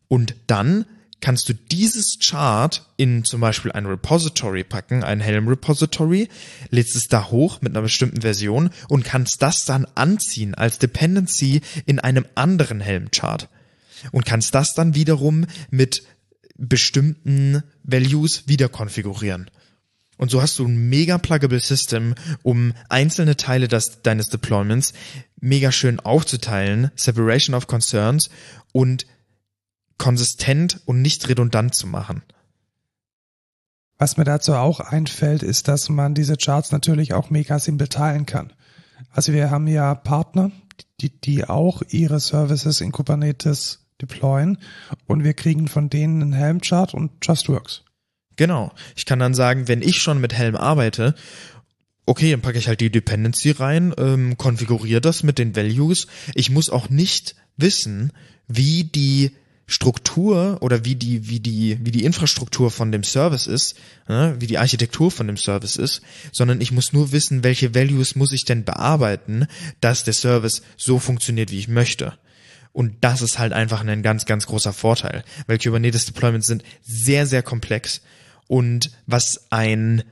[0.09, 0.85] Und dann
[1.21, 6.29] kannst du dieses Chart in zum Beispiel ein Repository packen, ein Helm Repository,
[6.71, 11.63] lädst es da hoch mit einer bestimmten Version und kannst das dann anziehen als Dependency
[11.87, 13.49] in einem anderen Helm Chart
[14.13, 16.05] und kannst das dann wiederum mit
[16.59, 19.51] bestimmten Values wieder konfigurieren.
[20.17, 24.93] Und so hast du ein mega pluggable System, um einzelne Teile des, deines Deployments
[25.41, 28.31] mega schön aufzuteilen, Separation of Concerns
[28.73, 29.07] und
[29.99, 32.23] konsistent und nicht redundant zu machen.
[33.99, 38.27] Was mir dazu auch einfällt, ist, dass man diese Charts natürlich auch mega simpel teilen
[38.27, 38.53] kann.
[39.11, 40.51] Also wir haben ja Partner,
[41.01, 44.59] die, die auch ihre Services in Kubernetes deployen
[45.07, 47.86] und wir kriegen von denen einen Helm-Chart und Just Works.
[48.37, 48.73] Genau.
[48.95, 51.15] Ich kann dann sagen, wenn ich schon mit Helm arbeite,
[52.07, 56.07] okay, dann packe ich halt die Dependency rein, ähm, konfiguriere das mit den Values.
[56.35, 58.13] Ich muss auch nicht wissen,
[58.47, 59.33] wie die
[59.69, 63.75] Struktur oder wie die, wie die, wie die Infrastruktur von dem Service ist,
[64.09, 68.15] ne, wie die Architektur von dem Service ist, sondern ich muss nur wissen, welche Values
[68.15, 69.49] muss ich denn bearbeiten,
[69.81, 72.17] dass der Service so funktioniert, wie ich möchte.
[72.73, 77.27] Und das ist halt einfach ein ganz, ganz großer Vorteil, weil Kubernetes Deployments sind sehr,
[77.27, 78.03] sehr komplex
[78.49, 80.03] und was ein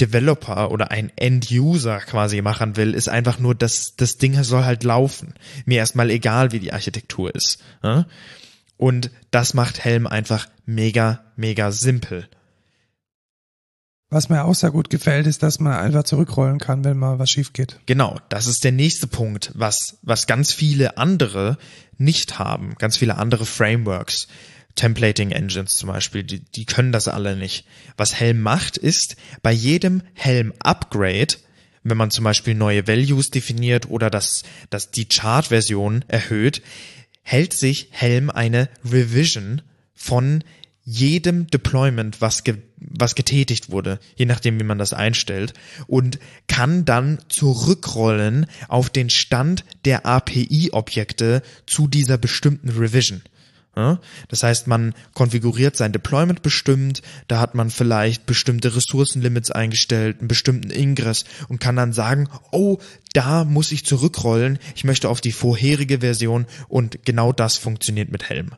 [0.00, 4.84] Developer oder ein End-User quasi machen will, ist einfach nur, dass das Ding soll halt
[4.84, 5.34] laufen.
[5.64, 7.62] Mir erstmal egal, wie die Architektur ist.
[7.82, 8.06] Ne?
[8.76, 12.28] Und das macht Helm einfach mega, mega simpel.
[14.08, 17.30] Was mir auch sehr gut gefällt, ist, dass man einfach zurückrollen kann, wenn mal was
[17.30, 17.80] schief geht.
[17.86, 21.58] Genau, das ist der nächste Punkt, was, was ganz viele andere
[21.98, 22.74] nicht haben.
[22.78, 24.28] Ganz viele andere Frameworks,
[24.76, 27.66] Templating Engines zum Beispiel, die, die können das alle nicht.
[27.96, 31.34] Was Helm macht, ist bei jedem Helm Upgrade,
[31.82, 36.62] wenn man zum Beispiel neue Values definiert oder das, das die Chart-Version erhöht,
[37.22, 39.62] hält sich Helm eine Revision
[39.94, 40.44] von
[40.84, 45.52] jedem Deployment, was, ge was getätigt wurde, je nachdem, wie man das einstellt,
[45.88, 53.22] und kann dann zurückrollen auf den Stand der API-Objekte zu dieser bestimmten Revision.
[54.28, 60.28] Das heißt, man konfiguriert sein Deployment bestimmt, da hat man vielleicht bestimmte Ressourcenlimits eingestellt, einen
[60.28, 62.78] bestimmten Ingress und kann dann sagen, oh,
[63.12, 68.30] da muss ich zurückrollen, ich möchte auf die vorherige Version und genau das funktioniert mit
[68.30, 68.52] Helm.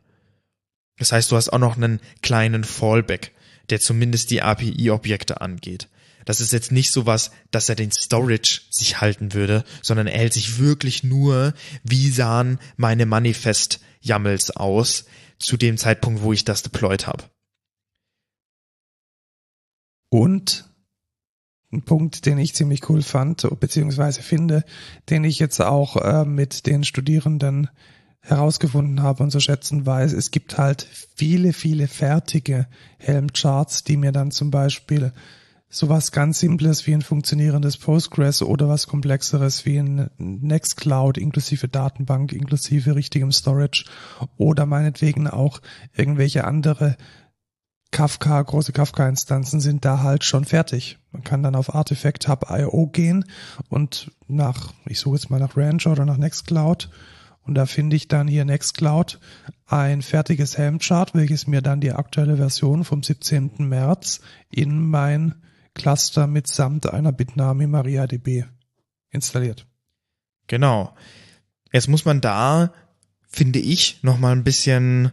[0.99, 3.33] Das heißt, du hast auch noch einen kleinen Fallback,
[3.71, 5.89] der zumindest die API-Objekte angeht.
[6.29, 10.19] Das ist jetzt nicht so was, dass er den Storage sich halten würde, sondern er
[10.19, 11.55] hält sich wirklich nur,
[11.85, 15.07] wie sahen meine Manifest YAMLs aus
[15.39, 17.25] zu dem Zeitpunkt, wo ich das deployed habe.
[20.11, 20.71] Und
[21.73, 24.65] ein Punkt, den ich ziemlich cool fand, beziehungsweise finde,
[25.09, 27.71] den ich jetzt auch äh, mit den Studierenden
[28.21, 32.67] herausgefunden habe und zu schätzen weiß, es gibt halt viele, viele fertige
[32.99, 35.15] Helm-Charts, die mir dann zum Beispiel
[35.71, 42.33] sowas ganz Simples wie ein funktionierendes Postgres oder was Komplexeres wie ein Nextcloud inklusive Datenbank,
[42.33, 43.85] inklusive richtigem Storage
[44.37, 45.61] oder meinetwegen auch
[45.95, 46.97] irgendwelche andere
[47.91, 50.99] Kafka, große Kafka-Instanzen sind da halt schon fertig.
[51.11, 53.25] Man kann dann auf Artifact Hub IO gehen
[53.69, 56.91] und nach, ich suche jetzt mal nach Ranch oder nach Nextcloud
[57.43, 59.21] und da finde ich dann hier Nextcloud
[59.67, 63.53] ein fertiges Helm-Chart, welches mir dann die aktuelle Version vom 17.
[63.59, 65.35] März in mein
[65.79, 68.45] Cluster mitsamt einer Bitnami MariaDB
[69.11, 69.67] installiert.
[70.47, 70.95] Genau.
[71.73, 72.73] Jetzt muss man da,
[73.27, 75.13] finde ich, nochmal ein bisschen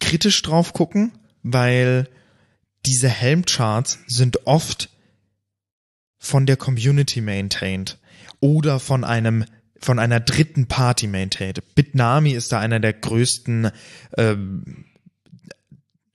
[0.00, 1.12] kritisch drauf gucken,
[1.42, 2.08] weil
[2.84, 4.90] diese Helm-Charts sind oft
[6.18, 7.98] von der Community maintained
[8.40, 9.44] oder von einem
[9.80, 11.62] von einer dritten Party maintained.
[11.76, 13.70] Bitnami ist da einer der größten
[14.16, 14.86] ähm,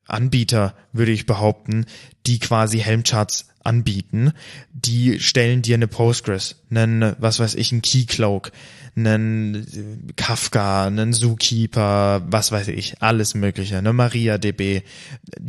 [0.05, 1.85] Anbieter, würde ich behaupten,
[2.25, 4.33] die quasi Helmcharts anbieten.
[4.73, 8.51] Die stellen dir eine Postgres, einen, was weiß ich, einen Keycloak,
[8.95, 14.81] einen Kafka, einen Zookeeper, was weiß ich, alles mögliche, eine MariaDB,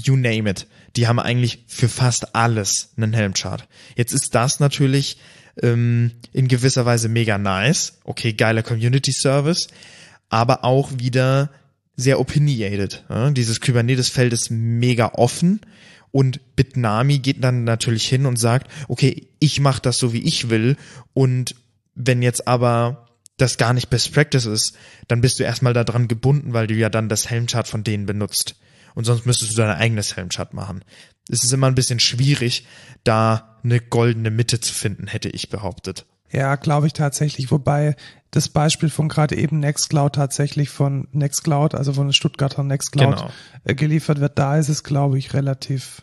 [0.03, 0.67] you name it.
[0.97, 3.69] Die haben eigentlich für fast alles einen Helmchart.
[3.97, 5.19] Jetzt ist das natürlich
[5.63, 7.99] ähm, in gewisser Weise mega nice.
[8.05, 9.69] Okay, geiler Community Service,
[10.29, 11.51] aber auch wieder
[11.97, 13.05] sehr opinionated.
[13.09, 13.31] Ja?
[13.31, 15.61] Dieses Kubernetes-Feld ist mega offen
[16.15, 20.49] und Bitnami geht dann natürlich hin und sagt, okay, ich mache das so, wie ich
[20.49, 20.77] will
[21.13, 21.57] und
[21.97, 24.77] wenn jetzt aber das gar nicht Best Practice ist,
[25.09, 28.55] dann bist du erstmal daran gebunden, weil du ja dann das Helmchart von denen benutzt.
[28.95, 30.85] Und sonst müsstest du dein eigenes Helmchart machen.
[31.29, 32.65] Es ist immer ein bisschen schwierig,
[33.03, 36.07] da eine goldene Mitte zu finden, hätte ich behauptet.
[36.35, 37.51] Ja, glaube ich tatsächlich.
[37.51, 37.95] Wobei
[38.31, 43.31] das Beispiel von gerade eben Nextcloud tatsächlich von Nextcloud, also von Stuttgarter Nextcloud genau.
[43.63, 46.03] Äh, geliefert wird, da ist es, glaube ich, relativ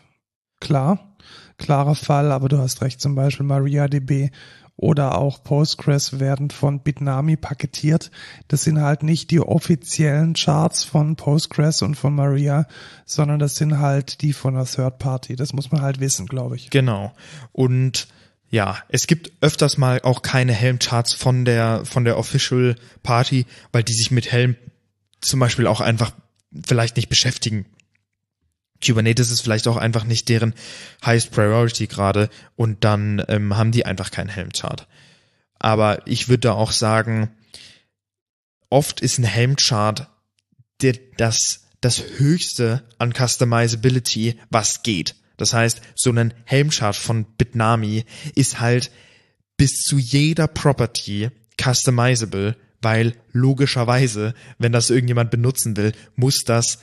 [0.60, 1.16] klar.
[1.58, 4.30] Klarer Fall, aber du hast recht, zum Beispiel MariaDB
[4.76, 8.10] oder auch Postgres werden von Bitnami paketiert.
[8.48, 12.66] Das sind halt nicht die offiziellen Charts von Postgres und von Maria,
[13.04, 15.36] sondern das sind halt die von der Third Party.
[15.36, 16.70] Das muss man halt wissen, glaube ich.
[16.70, 17.12] Genau.
[17.52, 18.08] Und
[18.52, 23.82] ja, es gibt öfters mal auch keine Helm-Charts von der, von der Official Party, weil
[23.82, 24.56] die sich mit Helm
[25.22, 26.12] zum Beispiel auch einfach
[26.66, 27.64] vielleicht nicht beschäftigen.
[28.84, 30.52] Kubernetes ist vielleicht auch einfach nicht deren
[31.02, 34.86] Highest Priority gerade und dann ähm, haben die einfach keinen Helm-Chart.
[35.58, 37.30] Aber ich würde da auch sagen,
[38.68, 40.08] oft ist ein Helm-Chart
[41.16, 45.14] das, das höchste an Customizability, was geht.
[45.36, 48.04] Das heißt, so ein Helmchart von Bitnami
[48.34, 48.90] ist halt
[49.56, 51.30] bis zu jeder Property
[51.60, 56.80] customizable, weil logischerweise, wenn das irgendjemand benutzen will, muss das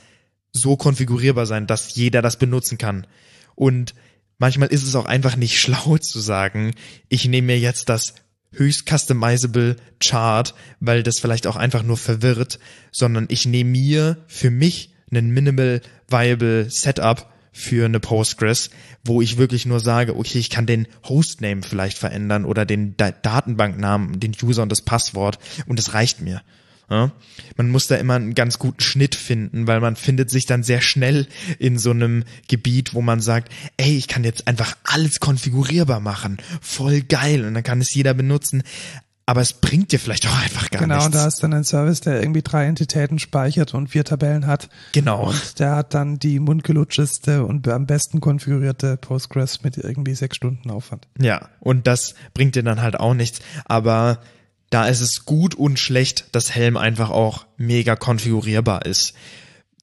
[0.52, 3.06] so konfigurierbar sein, dass jeder das benutzen kann.
[3.54, 3.94] Und
[4.38, 6.74] manchmal ist es auch einfach nicht schlau zu sagen,
[7.08, 8.14] ich nehme mir jetzt das
[8.52, 12.58] höchst customizable Chart, weil das vielleicht auch einfach nur verwirrt,
[12.90, 18.70] sondern ich nehme mir für mich einen minimal viable Setup für eine Postgres,
[19.04, 24.20] wo ich wirklich nur sage, okay, ich kann den Hostname vielleicht verändern oder den Datenbanknamen,
[24.20, 26.42] den User und das Passwort und das reicht mir.
[26.90, 27.12] Ja?
[27.56, 30.82] Man muss da immer einen ganz guten Schnitt finden, weil man findet sich dann sehr
[30.82, 31.28] schnell
[31.58, 36.38] in so einem Gebiet, wo man sagt, ey, ich kann jetzt einfach alles konfigurierbar machen.
[36.60, 37.44] Voll geil.
[37.44, 38.64] Und dann kann es jeder benutzen
[39.30, 41.12] aber es bringt dir vielleicht auch einfach gar genau, nichts.
[41.12, 44.68] Genau, da ist dann ein Service, der irgendwie drei Entitäten speichert und vier Tabellen hat.
[44.90, 45.28] Genau.
[45.28, 50.68] Und der hat dann die mundgelutscheste und am besten konfigurierte Postgres mit irgendwie sechs Stunden
[50.72, 51.06] Aufwand.
[51.16, 53.38] Ja, und das bringt dir dann halt auch nichts.
[53.66, 54.18] Aber
[54.68, 59.14] da ist es gut und schlecht, dass Helm einfach auch mega konfigurierbar ist.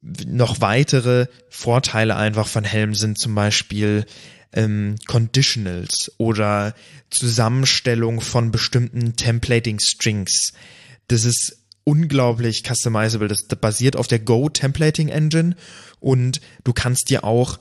[0.01, 4.05] Noch weitere Vorteile einfach von Helm sind zum Beispiel
[4.57, 6.73] ähm, Conditionals oder
[7.11, 10.51] Zusammenstellung von bestimmten Templating Strings.
[11.07, 13.27] Das ist unglaublich customizable.
[13.27, 15.55] Das basiert auf der Go Templating Engine
[15.99, 17.59] und du kannst dir auch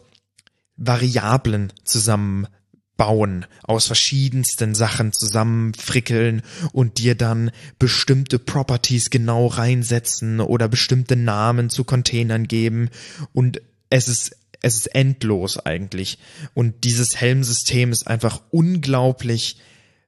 [0.79, 2.49] Variablen zusammen
[2.97, 6.41] bauen, aus verschiedensten Sachen zusammenfrickeln
[6.73, 12.89] und dir dann bestimmte Properties genau reinsetzen oder bestimmte Namen zu Containern geben
[13.35, 14.35] und es ist
[14.67, 16.19] es ist endlos eigentlich
[16.55, 19.59] und dieses Helmsystem ist einfach unglaublich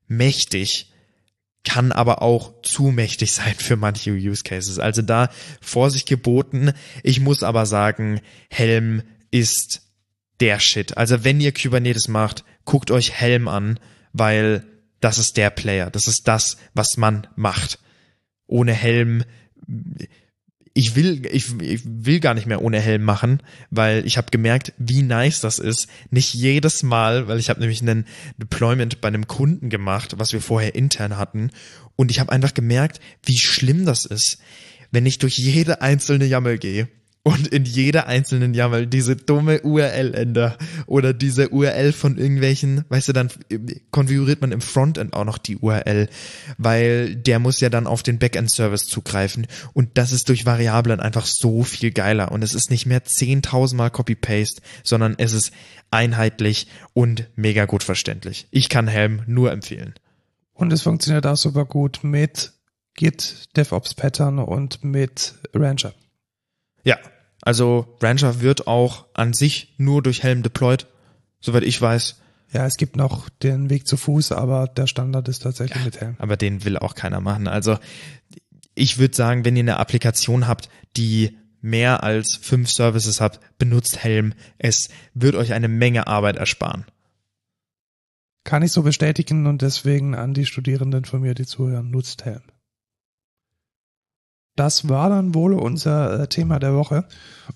[0.06, 0.92] mächtig
[1.64, 4.78] kann aber auch zu mächtig sein für manche Use Cases.
[4.78, 5.30] Also da
[5.60, 6.72] Vorsicht geboten.
[7.02, 9.82] Ich muss aber sagen, Helm ist
[10.40, 10.96] der Shit.
[10.96, 13.78] Also wenn ihr Kubernetes macht, guckt euch Helm an,
[14.12, 14.64] weil
[15.00, 15.90] das ist der Player.
[15.90, 17.78] Das ist das, was man macht.
[18.46, 19.24] Ohne Helm,
[20.78, 24.72] ich will, ich, ich will gar nicht mehr ohne Helm machen, weil ich habe gemerkt,
[24.78, 25.88] wie nice das ist.
[26.10, 28.06] Nicht jedes Mal, weil ich habe nämlich einen
[28.36, 31.50] Deployment bei einem Kunden gemacht, was wir vorher intern hatten.
[31.96, 34.38] Und ich habe einfach gemerkt, wie schlimm das ist,
[34.92, 36.86] wenn ich durch jede einzelne Jammel gehe
[37.22, 40.56] und in jeder einzelnen YAML diese dumme URL ändere
[40.86, 43.30] oder diese URL von irgendwelchen, weißt du, dann
[43.90, 46.08] konfiguriert man im Frontend auch noch die URL,
[46.56, 51.26] weil der muss ja dann auf den Backend-Service zugreifen und das ist durch Variablen einfach
[51.26, 55.52] so viel geiler und es ist nicht mehr 10.000 Mal Copy-Paste, sondern es ist
[55.90, 58.46] einheitlich und mega gut verständlich.
[58.50, 59.94] Ich kann Helm nur empfehlen.
[60.52, 62.52] Und es funktioniert auch super gut mit
[62.94, 65.94] Git, DevOps Pattern und mit Rancher.
[66.88, 66.96] Ja,
[67.42, 70.86] also Rancher wird auch an sich nur durch Helm deployed,
[71.38, 72.18] soweit ich weiß.
[72.50, 76.00] Ja, es gibt noch den Weg zu Fuß, aber der Standard ist tatsächlich ja, mit
[76.00, 76.16] Helm.
[76.18, 77.46] Aber den will auch keiner machen.
[77.46, 77.76] Also
[78.74, 84.02] ich würde sagen, wenn ihr eine Applikation habt, die mehr als fünf Services habt, benutzt
[84.02, 84.32] Helm.
[84.56, 86.86] Es wird euch eine Menge Arbeit ersparen.
[88.44, 92.44] Kann ich so bestätigen und deswegen an die Studierenden von mir, die zuhören, nutzt Helm.
[94.58, 97.04] Das war dann wohl unser äh, Thema der Woche.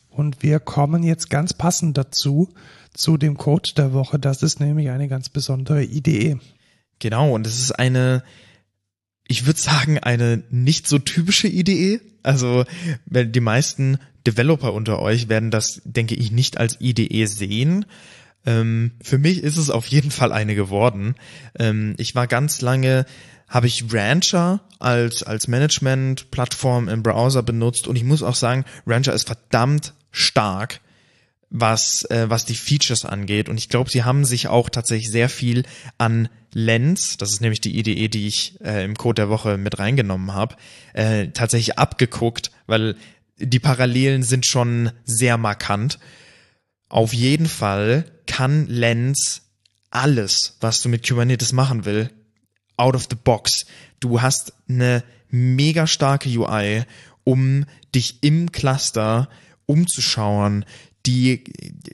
[0.09, 2.49] Und wir kommen jetzt ganz passend dazu,
[2.95, 4.21] zu dem Code der Woche.
[4.21, 6.39] Das ist nämlich eine ganz besondere Idee.
[7.01, 8.23] Genau, und es ist eine,
[9.27, 12.01] ich würde sagen, eine nicht so typische Idee.
[12.23, 12.65] Also
[13.07, 17.85] die meisten Developer unter euch werden das, denke ich, nicht als Idee sehen.
[18.45, 21.15] Ähm, für mich ist es auf jeden Fall eine geworden.
[21.59, 23.07] Ähm, ich war ganz lange
[23.53, 29.13] habe ich Rancher als, als Management-Plattform im Browser benutzt und ich muss auch sagen, Rancher
[29.13, 30.81] ist verdammt stark,
[31.51, 35.29] was, äh, was die Features angeht und ich glaube, sie haben sich auch tatsächlich sehr
[35.29, 35.65] viel
[35.99, 39.79] an Lens, das ist nämlich die Idee, die ich äh, im Code der Woche mit
[39.79, 40.57] reingenommen habe,
[40.95, 42.97] äh, tatsächlich abgeguckt, weil
[43.39, 45.99] die Parallelen sind schon sehr markant.
[46.93, 49.45] Auf jeden Fall kann Lens
[49.91, 52.11] alles, was du mit Kubernetes machen will,
[52.77, 53.65] out of the box.
[53.99, 56.85] Du hast eine mega starke UI,
[57.25, 57.65] um
[57.95, 59.31] dich im Cluster
[59.65, 60.67] umzuschauen,
[61.07, 61.45] die,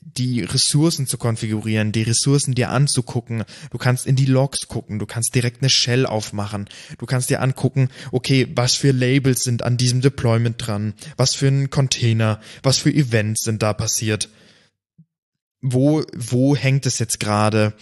[0.02, 3.44] die Ressourcen zu konfigurieren, die Ressourcen dir anzugucken.
[3.70, 6.68] Du kannst in die Logs gucken, du kannst direkt eine Shell aufmachen.
[6.98, 11.46] Du kannst dir angucken, okay, was für Labels sind an diesem Deployment dran, was für
[11.46, 14.28] ein Container, was für Events sind da passiert.
[15.60, 17.74] Wo, wo hängt es jetzt gerade?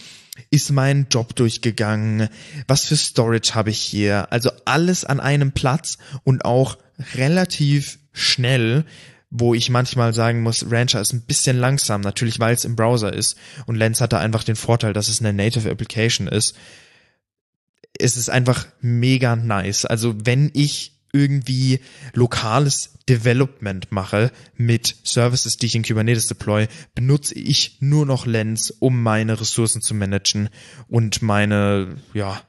[0.49, 2.29] ist mein Job durchgegangen,
[2.67, 6.77] was für Storage habe ich hier, also alles an einem Platz und auch
[7.15, 8.85] relativ schnell,
[9.29, 13.13] wo ich manchmal sagen muss, Rancher ist ein bisschen langsam, natürlich weil es im Browser
[13.13, 16.55] ist und Lens hat da einfach den Vorteil, dass es eine Native Application ist.
[17.99, 19.85] Es ist einfach mega nice.
[19.85, 21.79] Also wenn ich irgendwie
[22.13, 28.71] lokales Development mache mit Services, die ich in Kubernetes deploy, benutze ich nur noch Lens,
[28.71, 30.49] um meine Ressourcen zu managen
[30.87, 32.41] und meine, ja,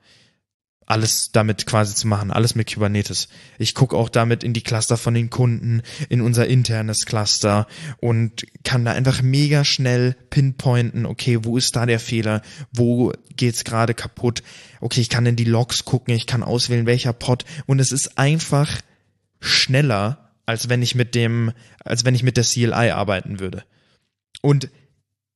[0.89, 3.29] alles damit quasi zu machen, alles mit Kubernetes.
[3.59, 7.67] Ich gucke auch damit in die Cluster von den Kunden, in unser internes Cluster
[7.99, 12.41] und kann da einfach mega schnell pinpointen, okay, wo ist da der Fehler,
[12.73, 14.43] wo geht's gerade kaputt,
[14.81, 17.45] okay, ich kann in die Logs gucken, ich kann auswählen, welcher Pod.
[17.67, 18.81] Und es ist einfach
[19.41, 21.53] schneller, als wenn ich mit dem,
[21.85, 23.65] als wenn ich mit der CLI arbeiten würde.
[24.41, 24.71] Und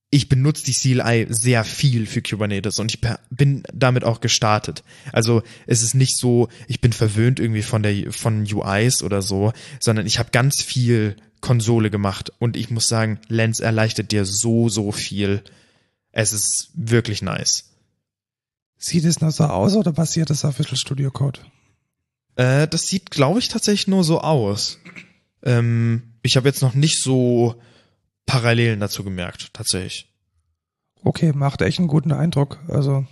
[0.09, 2.99] ich benutze die CLI sehr viel für Kubernetes und ich
[3.29, 4.83] bin damit auch gestartet.
[5.11, 9.53] Also es ist nicht so, ich bin verwöhnt irgendwie von der von UIs oder so,
[9.79, 14.67] sondern ich habe ganz viel Konsole gemacht und ich muss sagen, Lens erleichtert dir so
[14.67, 15.43] so viel.
[16.11, 17.65] Es ist wirklich nice.
[18.79, 21.39] Sieht es noch so aus oder basiert das auf Visual Studio Code?
[22.35, 24.79] Äh, das sieht, glaube ich, tatsächlich nur so aus.
[25.43, 27.55] Ähm, ich habe jetzt noch nicht so
[28.25, 30.09] Parallelen dazu gemerkt, tatsächlich.
[31.03, 32.59] Okay, macht echt einen guten Eindruck.
[32.67, 33.05] Also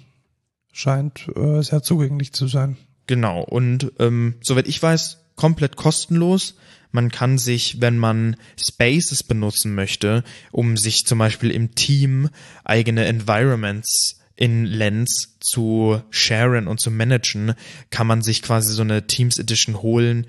[0.72, 2.78] scheint äh, sehr zugänglich zu sein.
[3.08, 3.44] Genau.
[3.44, 6.56] Und ähm, soweit ich weiß, komplett kostenlos.
[6.92, 12.30] Man kann sich, wenn man Spaces benutzen möchte, um sich zum Beispiel im Team
[12.64, 17.54] eigene Environments in Lens zu sharen und zu managen,
[17.92, 20.26] kann man sich quasi so eine Teams Edition holen,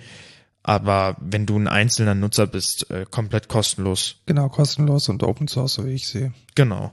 [0.63, 4.17] aber wenn du ein einzelner Nutzer bist, äh, komplett kostenlos.
[4.27, 6.35] Genau, kostenlos und Open Source, so wie ich sehe.
[6.55, 6.93] Genau.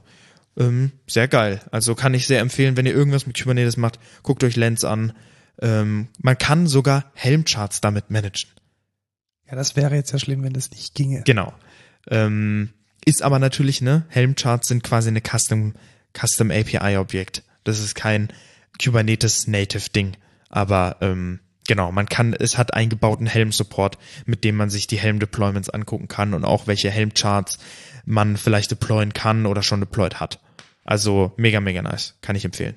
[0.56, 1.60] Ähm, sehr geil.
[1.70, 5.12] Also kann ich sehr empfehlen, wenn ihr irgendwas mit Kubernetes macht, guckt euch Lens an.
[5.60, 8.48] Ähm, man kann sogar Helmcharts damit managen.
[9.46, 11.22] Ja, das wäre jetzt ja schlimm, wenn das nicht ginge.
[11.26, 11.52] Genau.
[12.08, 12.70] Ähm,
[13.04, 15.74] ist aber natürlich, ne, Helmcharts sind quasi eine Custom,
[16.18, 17.42] Custom API Objekt.
[17.64, 18.28] Das ist kein
[18.82, 20.16] Kubernetes Native Ding.
[20.48, 25.70] Aber ähm, genau, man kann, es hat eingebauten Helm-Support, mit dem man sich die Helm-Deployments
[25.70, 27.58] angucken kann und auch welche Helm-Charts
[28.04, 30.40] man vielleicht deployen kann oder schon deployed hat.
[30.84, 32.16] Also mega, mega nice.
[32.22, 32.74] Kann ich empfehlen.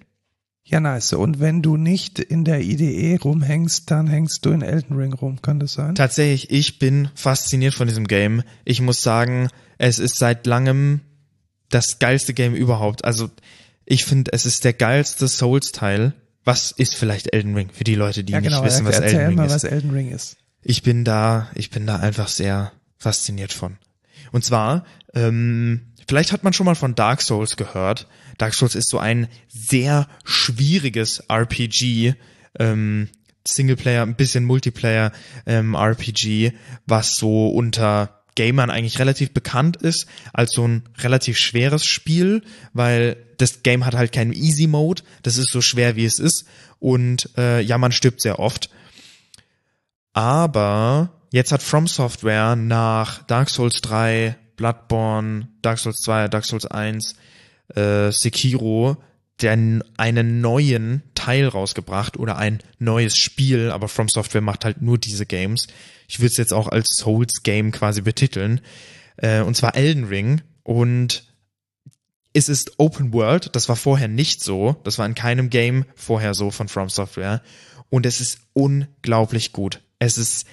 [0.66, 1.14] Ja, nice.
[1.14, 5.42] Und wenn du nicht in der IDE rumhängst, dann hängst du in Elden Ring rum,
[5.42, 5.96] kann das sein?
[5.96, 8.44] Tatsächlich, ich bin fasziniert von diesem Game.
[8.64, 11.02] Ich muss sagen, es ist seit langem
[11.74, 13.06] das geilste Game überhaupt.
[13.06, 13.30] Also,
[13.86, 16.14] ich finde, es ist der geilste Souls-Teil.
[16.44, 19.28] Was ist vielleicht Elden Ring für die Leute, die ja, genau, nicht wissen, was Elden
[19.28, 19.54] Ring mal, ist?
[19.54, 20.38] was Elden Ring ist.
[20.62, 23.78] Ich bin da, ich bin da einfach sehr fasziniert von.
[24.32, 28.08] Und zwar, ähm, vielleicht hat man schon mal von Dark Souls gehört.
[28.38, 32.16] Dark Souls ist so ein sehr schwieriges RPG,
[32.60, 33.10] ähm,
[33.46, 35.12] Singleplayer, ein bisschen Multiplayer
[35.46, 36.54] ähm, RPG,
[36.86, 43.18] was so unter Gamern eigentlich relativ bekannt ist als so ein relativ schweres Spiel, weil
[43.38, 46.46] das Game hat halt keinen Easy Mode, das ist so schwer wie es ist
[46.80, 48.70] und äh, ja, man stirbt sehr oft.
[50.14, 56.66] Aber jetzt hat From Software nach Dark Souls 3, Bloodborne, Dark Souls 2, Dark Souls
[56.66, 57.16] 1,
[57.76, 58.98] äh, Sekiro
[59.42, 64.98] den, einen neuen Teil rausgebracht oder ein neues Spiel, aber From Software macht halt nur
[64.98, 65.68] diese Games.
[66.08, 68.62] Ich würde es jetzt auch als Souls Game quasi betiteln.
[69.18, 70.42] Äh, und zwar Elden Ring.
[70.64, 71.24] Und
[72.34, 73.56] es ist Open World.
[73.56, 74.76] Das war vorher nicht so.
[74.84, 77.42] Das war in keinem Game vorher so von From Software.
[77.90, 79.82] Und es ist unglaublich gut.
[80.00, 80.46] Es ist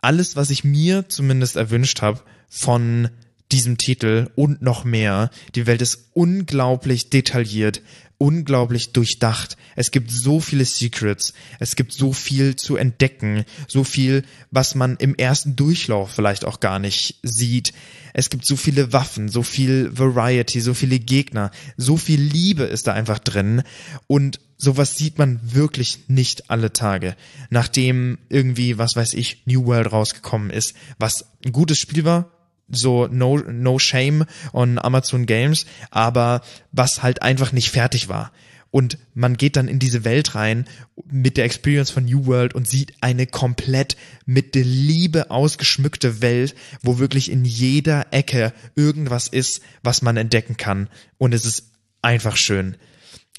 [0.00, 3.08] alles, was ich mir zumindest erwünscht habe von
[3.52, 5.30] diesem Titel und noch mehr.
[5.54, 7.82] Die Welt ist unglaublich detailliert,
[8.18, 9.56] unglaublich durchdacht.
[9.74, 14.96] Es gibt so viele Secrets, es gibt so viel zu entdecken, so viel, was man
[14.96, 17.72] im ersten Durchlauf vielleicht auch gar nicht sieht.
[18.14, 22.86] Es gibt so viele Waffen, so viel Variety, so viele Gegner, so viel Liebe ist
[22.86, 23.62] da einfach drin
[24.06, 27.16] und sowas sieht man wirklich nicht alle Tage.
[27.50, 32.30] Nachdem irgendwie, was weiß ich, New World rausgekommen ist, was ein gutes Spiel war,
[32.68, 38.32] so no, no shame on Amazon Games, aber was halt einfach nicht fertig war.
[38.72, 40.64] Und man geht dann in diese Welt rein
[41.04, 46.54] mit der Experience von New World und sieht eine komplett mit der Liebe ausgeschmückte Welt,
[46.82, 50.88] wo wirklich in jeder Ecke irgendwas ist, was man entdecken kann.
[51.18, 52.78] Und es ist einfach schön.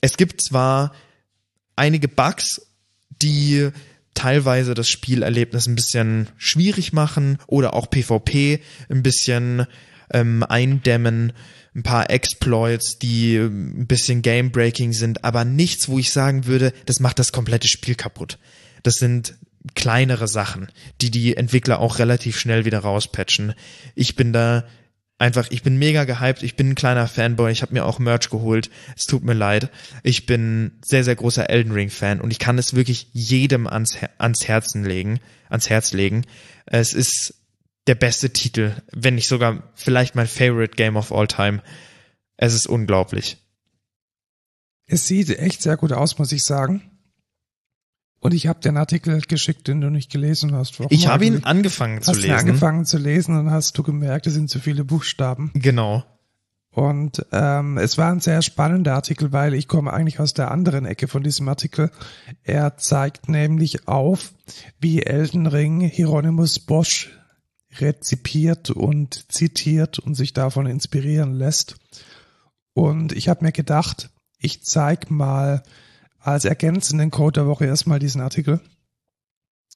[0.02, 0.94] Es gibt zwar
[1.76, 2.62] einige Bugs,
[3.10, 3.72] die
[4.14, 8.60] teilweise das Spielerlebnis ein bisschen schwierig machen oder auch PvP
[8.90, 9.66] ein bisschen
[10.12, 11.34] ähm, eindämmen,
[11.76, 17.00] ein paar Exploits, die ein bisschen Game-Breaking sind, aber nichts, wo ich sagen würde, das
[17.00, 18.38] macht das komplette Spiel kaputt.
[18.84, 19.36] Das sind
[19.76, 20.68] kleinere Sachen,
[21.02, 23.54] die die Entwickler auch relativ schnell wieder rauspatchen.
[23.96, 24.66] Ich bin da
[25.24, 28.30] einfach, ich bin mega gehypt, ich bin ein kleiner Fanboy, ich habe mir auch Merch
[28.30, 29.70] geholt, es tut mir leid.
[30.04, 33.98] Ich bin sehr, sehr großer Elden Ring Fan und ich kann es wirklich jedem ans,
[34.18, 36.26] ans Herzen legen, ans Herz legen.
[36.66, 37.36] Es ist
[37.88, 41.62] der beste Titel, wenn nicht sogar vielleicht mein Favorite Game of all time.
[42.36, 43.38] Es ist unglaublich.
[44.86, 46.93] Es sieht echt sehr gut aus, muss ich sagen.
[48.24, 50.80] Und ich habe den Artikel geschickt, den du nicht gelesen hast.
[50.80, 52.32] Warum ich habe ihn angefangen zu hast lesen.
[52.32, 55.52] Hast angefangen zu lesen und hast du gemerkt, es sind zu viele Buchstaben.
[55.56, 56.06] Genau.
[56.72, 60.86] Und ähm, es war ein sehr spannender Artikel, weil ich komme eigentlich aus der anderen
[60.86, 61.92] Ecke von diesem Artikel.
[62.44, 64.34] Er zeigt nämlich auf,
[64.80, 67.12] wie Elden Ring Hieronymus Bosch
[67.78, 71.76] rezipiert und zitiert und sich davon inspirieren lässt.
[72.72, 75.62] Und ich habe mir gedacht, ich zeig mal
[76.24, 78.62] als ergänzenden Code der Woche erstmal diesen Artikel.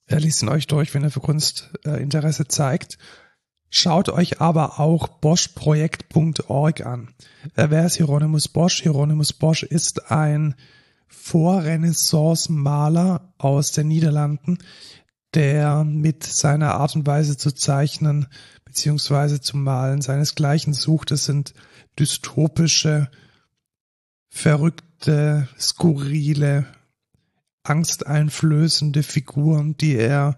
[0.06, 2.98] Er liest ihn euch durch, wenn er für Kunst äh, Interesse zeigt.
[3.70, 7.14] Schaut euch aber auch boschprojekt.org an.
[7.56, 8.82] Äh, wer ist Hieronymus Bosch?
[8.82, 10.56] Hieronymus Bosch ist ein
[11.08, 14.60] Vorrenaissance-Maler aus den Niederlanden,
[15.34, 18.28] der mit seiner Art und Weise zu zeichnen
[18.64, 21.12] beziehungsweise zu malen seinesgleichen sucht.
[21.12, 21.54] Es sind
[21.98, 23.10] dystopische,
[24.30, 26.66] verrückte, skurrile,
[27.64, 30.38] angsteinflößende Figuren, die er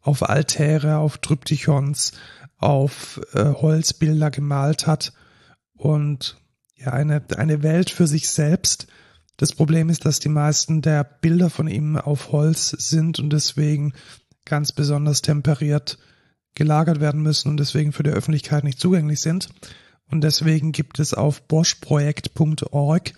[0.00, 2.12] auf Altäre, auf Tryptychons,
[2.58, 5.12] auf äh, Holzbilder gemalt hat
[5.74, 6.36] und
[6.76, 8.86] ja, eine, eine Welt für sich selbst.
[9.36, 13.94] Das Problem ist, dass die meisten der Bilder von ihm auf Holz sind und deswegen
[14.44, 15.98] ganz besonders temperiert
[16.54, 19.48] gelagert werden müssen und deswegen für die Öffentlichkeit nicht zugänglich sind.
[20.10, 23.12] Und deswegen gibt es auf boschprojekt.org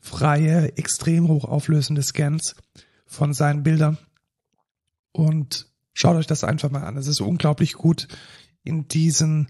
[0.00, 2.54] freie, extrem hochauflösende Scans
[3.06, 3.98] von seinen Bildern.
[5.12, 6.96] Und schaut euch das einfach mal an.
[6.96, 8.06] Es ist unglaublich gut,
[8.62, 9.48] in diesen,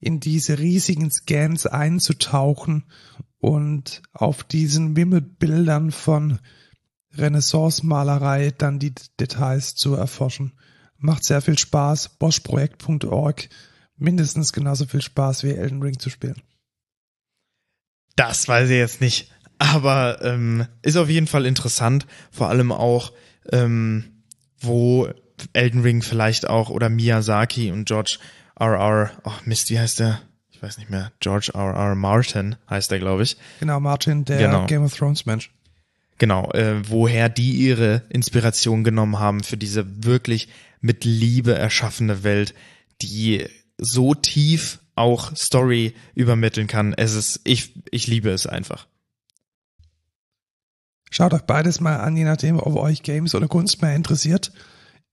[0.00, 2.84] in diese riesigen Scans einzutauchen
[3.38, 6.38] und auf diesen Wimmelbildern von
[7.14, 10.52] Renaissance-Malerei dann die Details zu erforschen.
[10.98, 12.10] Macht sehr viel Spaß.
[12.18, 13.48] Boschprojekt.org.
[13.98, 16.42] Mindestens genauso viel Spaß wie Elden Ring zu spielen.
[18.16, 19.30] Das weiß ich jetzt nicht.
[19.58, 23.12] Aber ähm, ist auf jeden Fall interessant, vor allem auch,
[23.52, 24.22] ähm,
[24.60, 25.08] wo
[25.52, 28.18] Elden Ring vielleicht auch oder Miyazaki und George
[28.58, 29.10] R.R.
[29.24, 30.20] Oh Mist, wie heißt der?
[30.50, 31.12] Ich weiß nicht mehr.
[31.20, 31.94] George R.R.
[31.94, 33.36] Martin heißt der, glaube ich.
[33.60, 34.66] Genau, Martin, der Genau.
[34.66, 35.50] Game of Thrones Mensch.
[36.18, 40.48] Genau, äh, woher die ihre Inspiration genommen haben für diese wirklich
[40.80, 42.54] mit Liebe erschaffene Welt,
[43.02, 43.46] die
[43.78, 46.94] so tief auch Story übermitteln kann.
[46.94, 48.86] Es ist, ich, ich liebe es einfach.
[51.10, 54.52] Schaut euch beides mal an, je nachdem, ob euch Games oder Kunst mehr interessiert.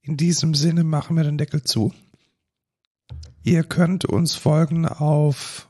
[0.01, 1.93] In diesem Sinne machen wir den Deckel zu.
[3.43, 5.69] Ihr könnt uns folgen auf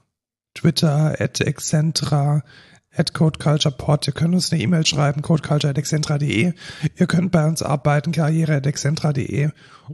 [0.53, 2.43] Twitter, at excentra,
[2.95, 4.07] at codeculturepod.
[4.07, 6.53] Ihr könnt uns eine E-Mail schreiben, codeculture.excentra.de.
[6.95, 9.49] Ihr könnt bei uns arbeiten, karriere.excentra.de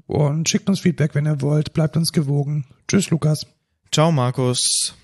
[0.08, 1.74] und schickt uns Feedback, wenn ihr wollt.
[1.74, 2.66] Bleibt uns gewogen.
[2.88, 3.46] Tschüss, Lukas.
[3.92, 4.96] Ciao, Markus.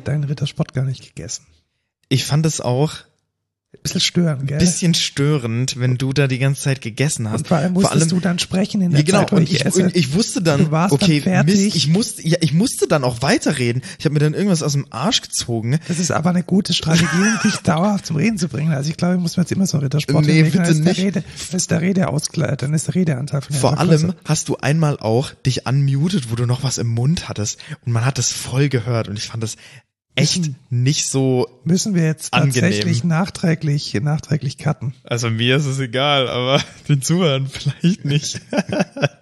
[0.00, 1.46] Ja deinen Rittersport gar nicht gegessen.
[2.08, 2.92] Ich fand es auch
[3.84, 4.56] Bisschen stören, gell?
[4.58, 7.42] ein bisschen störend, wenn du da die ganze Zeit gegessen hast.
[7.42, 9.18] Und vor allem musstest du dann sprechen in der Ja, genau.
[9.20, 9.84] Zeit, wo Und ich, ich, esse.
[9.84, 11.46] und ich wusste dann, okay, dann.
[11.46, 13.80] Mist, ich musste, ja, ich musste dann auch weiterreden.
[14.00, 15.78] Ich habe mir dann irgendwas aus dem Arsch gezogen.
[15.86, 18.72] das ist aber eine gute Strategie, um dich dauerhaft zum Reden zu bringen.
[18.72, 20.78] Also ich glaube, ich muss mir jetzt immer so einen Rittersport Nee, bitte dann ist
[20.78, 20.98] der nicht.
[21.00, 24.56] Rede, dann ist der Redeausgleich, dann ist der Redeanteil von der Vor allem hast du
[24.56, 28.32] einmal auch dich unmuted, wo du noch was im Mund hattest und man hat es
[28.32, 29.54] voll gehört und ich fand das
[30.20, 32.52] echt Müssen- nicht so, Müssen wir jetzt Angenehm.
[32.54, 34.94] tatsächlich nachträglich, nachträglich cutten.
[35.04, 38.40] also mir ist es egal, aber den Zuhörern vielleicht nicht.